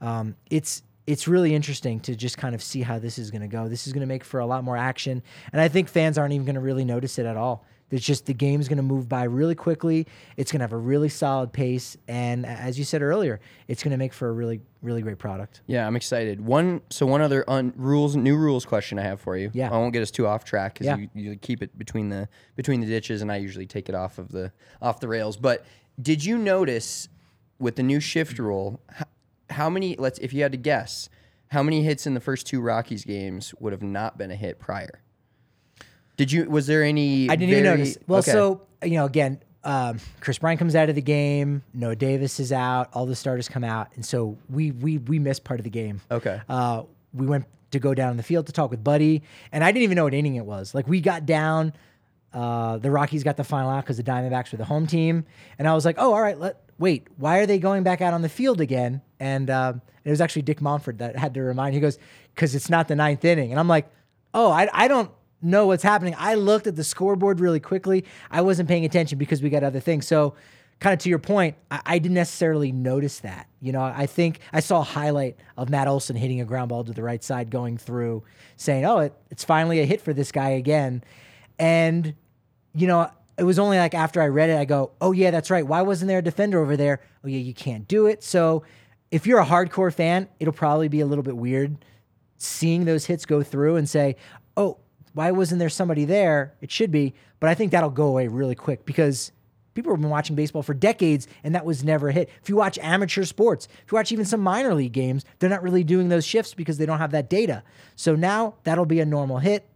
[0.00, 3.48] um, it's it's really interesting to just kind of see how this is going to
[3.48, 3.66] go.
[3.66, 6.34] This is going to make for a lot more action, and I think fans aren't
[6.34, 7.64] even going to really notice it at all.
[7.90, 10.06] It's just the game's going to move by really quickly.
[10.36, 13.92] It's going to have a really solid pace, and as you said earlier, it's going
[13.92, 15.62] to make for a really really great product.
[15.66, 16.42] Yeah, I'm excited.
[16.42, 19.50] One, so one other un, rules, new rules question I have for you.
[19.54, 19.70] Yeah.
[19.72, 20.96] I won't get us too off track because Yeah.
[20.98, 24.18] you, you keep it between the between the ditches, and I usually take it off
[24.18, 24.52] of the
[24.82, 25.38] off the rails.
[25.38, 25.64] But
[26.00, 27.08] did you notice
[27.58, 28.80] with the new shift rule,
[29.50, 29.96] how, many?
[29.96, 31.08] Let's if you had to guess,
[31.48, 34.58] how many hits in the first two Rockies games would have not been a hit
[34.58, 35.00] prior?
[36.16, 36.48] Did you?
[36.50, 37.28] Was there any?
[37.30, 37.98] I didn't even notice.
[38.06, 38.32] Well, okay.
[38.32, 41.62] so you know, again, um, Kris Bryant comes out of the game.
[41.74, 42.90] Noah Davis is out.
[42.92, 46.00] All the starters come out, and so we we we missed part of the game.
[46.10, 46.40] Okay.
[46.48, 49.22] Uh, we went to go down in the field to talk with Buddy,
[49.52, 50.74] and I didn't even know what inning it was.
[50.74, 51.72] Like we got down.
[52.32, 55.24] Uh, the Rockies got the final out because the Diamondbacks were the home team,
[55.58, 56.38] and I was like, "Oh, all right.
[56.38, 57.06] Let wait.
[57.16, 59.74] Why are they going back out on the field again?" And uh,
[60.04, 61.74] it was actually Dick Monfort that had to remind.
[61.74, 61.98] He goes,
[62.34, 63.90] "Because it's not the ninth inning," and I'm like,
[64.34, 65.10] "Oh, I, I don't
[65.42, 68.04] know what's happening." I looked at the scoreboard really quickly.
[68.30, 70.06] I wasn't paying attention because we got other things.
[70.06, 70.34] So,
[70.80, 73.48] kind of to your point, I, I didn't necessarily notice that.
[73.60, 76.84] You know, I think I saw a highlight of Matt Olson hitting a ground ball
[76.84, 78.22] to the right side, going through,
[78.56, 81.02] saying, "Oh, it, it's finally a hit for this guy again."
[81.58, 82.14] And,
[82.72, 85.50] you know, it was only like after I read it, I go, oh, yeah, that's
[85.50, 85.66] right.
[85.66, 87.00] Why wasn't there a defender over there?
[87.24, 88.24] Oh, yeah, you can't do it.
[88.24, 88.64] So
[89.10, 91.76] if you're a hardcore fan, it'll probably be a little bit weird
[92.36, 94.16] seeing those hits go through and say,
[94.56, 94.78] oh,
[95.14, 96.54] why wasn't there somebody there?
[96.60, 97.14] It should be.
[97.40, 99.32] But I think that'll go away really quick because
[99.74, 102.28] people have been watching baseball for decades and that was never a hit.
[102.42, 105.62] If you watch amateur sports, if you watch even some minor league games, they're not
[105.62, 107.62] really doing those shifts because they don't have that data.
[107.96, 109.68] So now that'll be a normal hit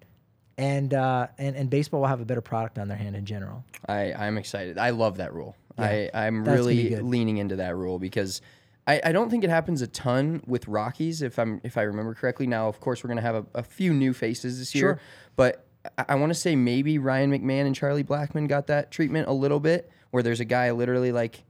[0.63, 3.65] and uh, and and baseball will have a better product on their hand in general.
[3.89, 4.79] I, I'm excited.
[4.79, 5.57] I love that rule.
[5.77, 8.41] I, I'm that's gonna be really leaning into that rule because
[8.87, 12.15] I, I don't think it happens a ton with Rockies, if I'm if I remember
[12.15, 12.47] correctly.
[12.47, 15.01] Now, of course, we're gonna have a, a few new faces this year, Sure.
[15.35, 15.67] but
[15.99, 19.33] I, I want to say maybe Ryan McMahon and Charlie Blackmon got that treatment a
[19.33, 21.43] little bit, where there's a guy literally like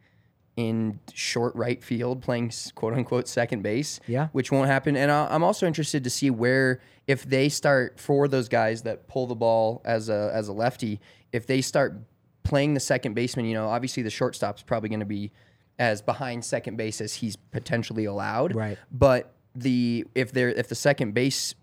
[0.56, 4.00] in short right field playing quote unquote second base.
[4.06, 4.28] Yeah.
[4.32, 4.96] which won't happen.
[4.96, 9.08] And I- I'm also interested to see where if they start for those guys that
[9.08, 11.00] pull the ball as a as a lefty,
[11.32, 11.94] if they start
[12.42, 15.30] playing the second baseman, you know, obviously the shortstop's probably going to be
[15.78, 18.54] as behind second base as he's potentially allowed.
[18.54, 18.78] Right.
[18.90, 21.54] But the if they're if the second base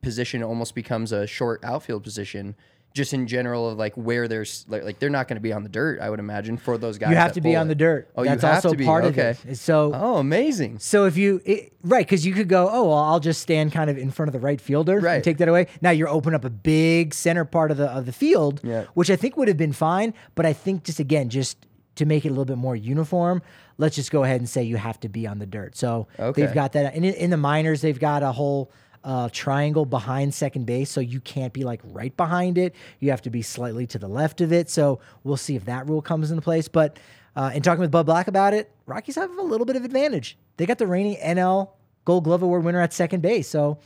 [0.00, 2.54] position almost becomes a short outfield position.
[2.94, 5.62] Just in general, of like where there's like, like they're not going to be on
[5.62, 7.10] the dirt, I would imagine for those guys.
[7.10, 7.68] You have to be on it.
[7.68, 8.10] the dirt.
[8.16, 8.84] Oh, That's you have also to be.
[8.84, 9.30] part okay.
[9.30, 9.56] of it.
[9.56, 10.78] So Oh, amazing.
[10.80, 13.88] So if you it, right, because you could go, oh well, I'll just stand kind
[13.88, 15.16] of in front of the right fielder Right.
[15.16, 15.66] and take that away.
[15.80, 18.84] Now you're opening up a big center part of the of the field, Yeah.
[18.94, 20.12] which I think would have been fine.
[20.34, 21.58] But I think just again, just
[21.96, 23.42] to make it a little bit more uniform,
[23.76, 25.76] let's just go ahead and say you have to be on the dirt.
[25.76, 26.42] So Okay.
[26.42, 26.94] they've got that.
[26.94, 28.72] And in, in the minors, they've got a whole.
[29.08, 32.74] Uh, triangle behind second base, so you can't be like right behind it.
[33.00, 34.68] You have to be slightly to the left of it.
[34.68, 36.68] So we'll see if that rule comes into place.
[36.68, 36.98] But
[37.34, 40.36] uh, in talking with Bud Black about it, Rockies have a little bit of advantage.
[40.58, 41.70] They got the reigning NL
[42.04, 43.78] Gold Glove Award winner at second base, so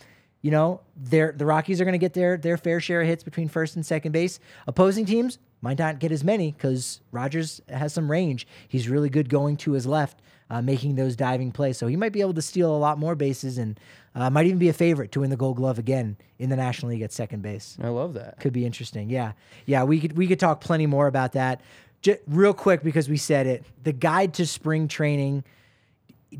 [0.42, 3.48] you know the Rockies are going to get their their fair share of hits between
[3.48, 4.38] first and second base.
[4.66, 8.46] Opposing teams might not get as many because Rogers has some range.
[8.68, 10.20] He's really good going to his left,
[10.50, 11.78] uh, making those diving plays.
[11.78, 13.78] So he might be able to steal a lot more bases and
[14.14, 16.90] uh, might even be a favorite to win the Gold Glove again in the National
[16.90, 17.78] League at second base.
[17.80, 18.40] I love that.
[18.40, 19.08] Could be interesting.
[19.08, 19.32] Yeah.
[19.64, 21.60] Yeah, we could we could talk plenty more about that.
[22.02, 23.64] Just real quick because we said it.
[23.84, 25.44] The guide to spring training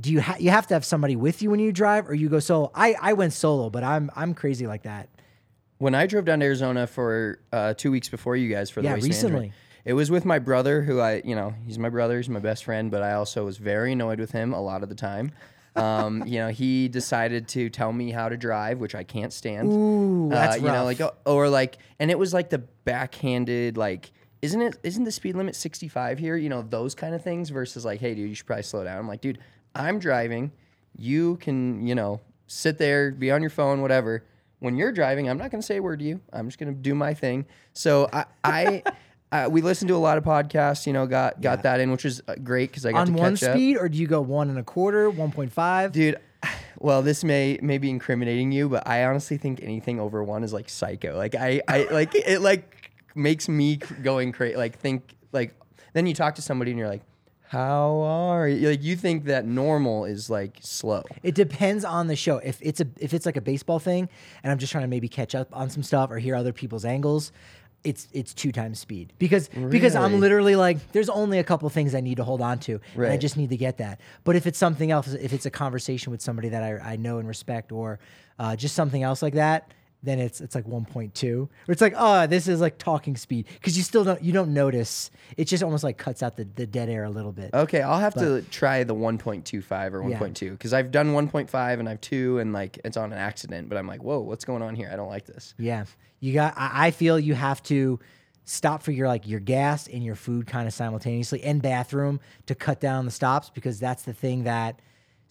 [0.00, 2.28] do you ha- you have to have somebody with you when you drive or you
[2.28, 2.70] go solo?
[2.74, 5.08] I I went solo, but I'm I'm crazy like that.
[5.78, 8.86] when I drove down to Arizona for uh, two weeks before you guys for the
[8.88, 9.52] Yeah, waste management, recently.
[9.84, 12.64] it was with my brother, who I, you know, he's my brother, he's my best
[12.64, 15.32] friend, but I also was very annoyed with him a lot of the time.
[15.74, 19.72] Um, you know, he decided to tell me how to drive, which I can't stand.
[19.72, 23.76] Ooh, that's uh, you know, like oh, or like, and it was like the backhanded,
[23.76, 24.76] like, isn't it?
[24.82, 26.36] Isn't the speed limit sixty five here?
[26.36, 28.98] You know, those kind of things versus like, hey, dude, you should probably slow down.
[28.98, 29.38] I'm like, dude,
[29.74, 30.52] I'm driving.
[30.96, 34.24] You can, you know, sit there, be on your phone, whatever.
[34.58, 36.20] When you're driving, I'm not going to say a word to you.
[36.32, 37.46] I'm just going to do my thing.
[37.72, 38.82] So I,
[39.32, 40.86] I, we listened to a lot of podcasts.
[40.86, 43.12] You know, got got that in, which was uh, great because I got On to
[43.14, 43.54] one catch up.
[43.56, 45.90] speed or do you go one and a quarter, one point five?
[45.92, 46.18] Dude,
[46.78, 50.52] well, this may may be incriminating you, but I honestly think anything over one is
[50.52, 51.16] like psycho.
[51.16, 54.56] Like I, I like it like makes me cr- going crazy.
[54.56, 55.54] Like think like
[55.94, 57.02] then you talk to somebody and you're like,
[57.52, 58.70] how are you?
[58.70, 61.02] Like you think that normal is like slow.
[61.22, 62.38] It depends on the show.
[62.38, 64.08] If it's a if it's like a baseball thing,
[64.42, 66.86] and I'm just trying to maybe catch up on some stuff or hear other people's
[66.86, 67.30] angles,
[67.84, 71.94] it's it's two times speed because because I'm literally like there's only a couple things
[71.94, 74.00] I need to hold on to, and I just need to get that.
[74.24, 77.18] But if it's something else, if it's a conversation with somebody that I, I know
[77.18, 77.98] and respect, or
[78.38, 79.74] uh, just something else like that.
[80.04, 83.76] Then it's it's like 1.2, or it's like oh this is like talking speed because
[83.76, 86.88] you still don't you don't notice it just almost like cuts out the, the dead
[86.88, 87.54] air a little bit.
[87.54, 90.18] Okay, I'll have to try the 1.25 or Yeah.
[90.18, 93.78] 1.2 because I've done 1.5 and I've two and like it's on an accident, but
[93.78, 94.90] I'm like, whoa, what's going on here?
[94.92, 95.54] I don't like this.
[95.56, 95.84] Yeah,
[96.18, 96.54] you got.
[96.56, 98.00] I I feel you have to
[98.44, 102.56] stop for your like your gas and your food kind of simultaneously, and bathroom to
[102.56, 104.80] cut down the stops because that's the thing that.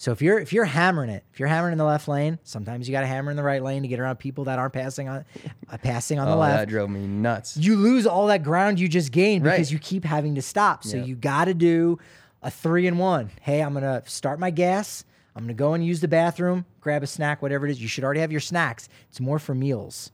[0.02, 2.88] So if you're if you're hammering it, if you're hammering in the left lane, sometimes
[2.88, 5.08] you got to hammer in the right lane to get around people that aren't passing
[5.08, 5.24] on,
[5.70, 6.58] uh, passing on the Oh, left.
[6.58, 7.56] that drove me nuts.
[7.56, 9.72] you lose all that ground you just gained because Right.
[9.72, 10.84] you keep having to stop.
[10.84, 11.04] So Yeah.
[11.04, 12.00] you got to do
[12.42, 13.30] a three and one.
[13.42, 15.06] Hey, I'm gonna start my gas.
[15.36, 17.80] I'm gonna go and use the bathroom, grab a snack, whatever it is.
[17.80, 18.90] You should already have your snacks.
[19.08, 20.12] It's more for meals.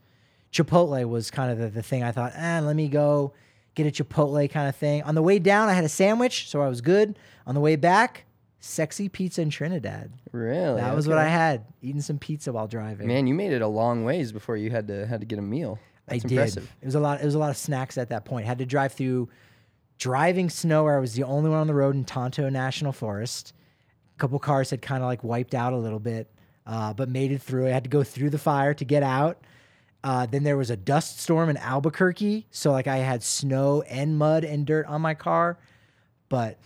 [0.51, 3.31] Chipotle was kind of the, the thing I thought, eh, let me go
[3.73, 5.01] get a Chipotle kind of thing.
[5.03, 7.17] On the way down, I had a sandwich, so I was good.
[7.45, 8.25] On the way back,
[8.60, 10.12] sexy pizza in Trinidad.
[10.32, 10.82] Really?
[10.82, 13.08] That was what I had, eating some pizza while driving.
[13.08, 15.43] Man, you made it a long ways before you had to had to get a
[15.43, 15.80] meal.
[16.08, 16.64] That's I impressive.
[16.64, 16.72] did.
[16.82, 17.22] It was a lot.
[17.22, 18.45] It was a lot of snacks at that point.
[18.45, 19.30] Had to drive through
[19.97, 20.84] driving snow.
[20.84, 23.53] Where I was the only one on the road in Tonto National Forest.
[24.16, 26.32] A couple cars had kind of like wiped out a little bit,
[26.66, 27.68] uh, but made it through.
[27.68, 29.39] I had to go through the fire to get out.
[30.03, 34.18] Uh, then there was a dust storm in Albuquerque, so like I had snow and
[34.18, 35.58] mud and dirt on my car,
[36.30, 36.58] but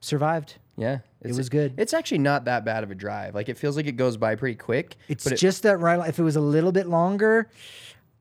[0.00, 0.54] survived.
[0.78, 1.74] Yeah, It was good.
[1.78, 3.34] It's actually not that bad of a drive.
[3.34, 4.96] Like it feels like it goes by pretty quick.
[5.08, 6.08] It's it- just that right.
[6.08, 7.48] If it was a little bit longer,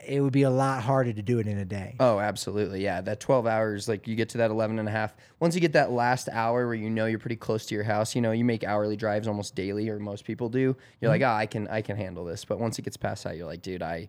[0.08, 1.96] it would be a lot harder to do it in a day.
[2.00, 2.84] Oh, absolutely.
[2.84, 3.02] Yeah.
[3.02, 5.16] That 12 hours, like you get to that 11 and a half.
[5.40, 8.16] Once you get that last hour where you know you're pretty close to your house,
[8.16, 10.76] you know, you make hourly drives almost daily or most people do.
[11.02, 11.32] You're like, Mm-hmm.
[11.32, 12.46] oh, I can, I can handle this.
[12.46, 14.08] But once it gets past that, you're like, dude, I,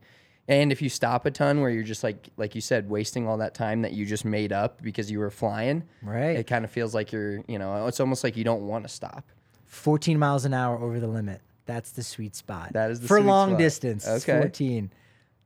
[0.48, 3.38] and if you stop a ton where you're just like, like you said, wasting all
[3.38, 6.36] that time that you just made up because you were flying, Right.
[6.36, 8.88] It kind of feels like you're, you know, it's almost like you don't want to
[8.88, 9.24] stop.
[9.66, 11.40] 14 miles an hour over the limit.
[11.66, 12.72] That's the sweet spot.
[12.72, 13.58] That is the for sweet long spot.
[13.58, 14.06] distance.
[14.08, 14.38] Okay.
[14.40, 14.90] 14.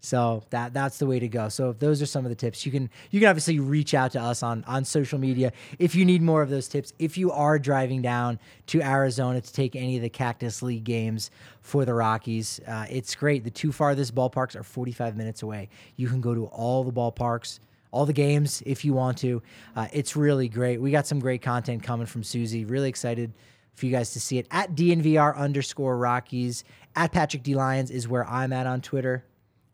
[0.01, 1.49] So that that's the way to go.
[1.51, 4.21] So those are some of the tips, you can you can obviously reach out to
[4.21, 6.95] us on on social media if you need more of those tips.
[6.99, 8.39] If you are driving down
[8.69, 11.31] to Arizona to take any of the Cactus League games
[11.61, 13.45] for the Rockies, uh, it's great.
[13.45, 15.69] The two farthest ballparks are 45 minutes away.
[15.97, 17.61] You can go to all the ballparks.
[17.93, 19.43] All the games, if you want to,
[19.75, 20.81] uh, it's really great.
[20.81, 22.65] We got some great content coming from Susie.
[22.65, 23.33] Really excited
[23.75, 26.63] for you guys to see it at DNVR underscore Rockies.
[26.95, 29.25] At Patrick D Lyons is where I'm at on Twitter.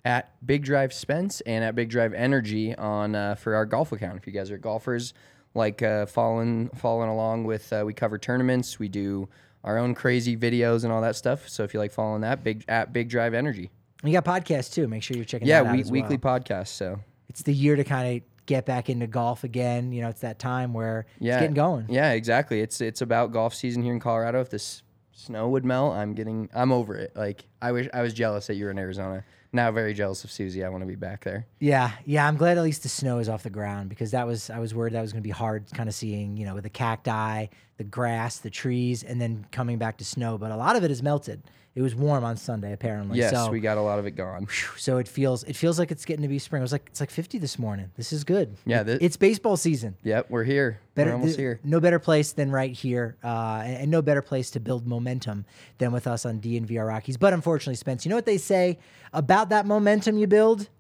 [0.07, 4.17] At Big Drive Spence and at Big Drive Energy on uh, for our golf account.
[4.17, 5.13] If you guys are golfers,
[5.53, 8.79] like uh, following following along with, uh, we cover tournaments.
[8.79, 9.29] We do
[9.65, 11.49] our own crazy videos and all that stuff.
[11.49, 13.71] So if you like following that, big at Big Drive Energy.
[14.05, 14.87] We got podcasts too.
[14.87, 16.39] Make sure you're checking Yeah, that out we, weekly well.
[16.39, 16.69] podcast.
[16.69, 19.91] So It's the year to kind of get back into golf again.
[19.91, 21.87] You know, it's that time where yeah, it's getting going.
[21.89, 22.61] Yeah, exactly.
[22.61, 24.41] It's it's about golf season here in Colorado.
[24.41, 27.17] If this snow would melt, I'm getting I'm over it.
[27.17, 29.25] Like I wish I was jealous that you were in Arizona.
[29.57, 30.63] Now very jealous of Susie.
[30.63, 31.47] I want to be back there.
[31.59, 32.29] Yeah, yeah.
[32.29, 34.75] I'm glad at least the snow is off the ground because that was I was
[34.75, 37.47] worried that was going to be hard, kind of seeing you know with the cacti,
[37.79, 40.37] the grass, the trees, and then coming back to snow.
[40.37, 41.43] But a lot of it is melted.
[41.77, 43.19] It was warm on Sunday apparently.
[43.19, 44.49] Yes, so, we got a lot of it gone.
[44.79, 46.63] so it feels it feels like it's getting to be spring.
[46.63, 47.91] It was like it's like 50 this morning.
[47.97, 48.57] This is good.
[48.65, 49.95] Yeah, It- thi- it's baseball season.
[50.03, 50.81] Yep, we're here.
[50.95, 51.61] Better, we're almost here.
[51.63, 55.45] No better place than right here, uh, and, and no better place to build momentum
[55.77, 57.19] than with us on DNVR Rockies.
[57.19, 58.79] But unfortunately, Spence, you know what they say
[59.13, 60.71] about that momentum you build?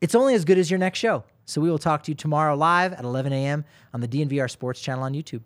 [0.00, 1.24] It's only as good as your next show.
[1.44, 3.66] So we will talk to you tomorrow live at 11 a.m.
[3.92, 5.42] on the DNVR Sports channel on YouTube.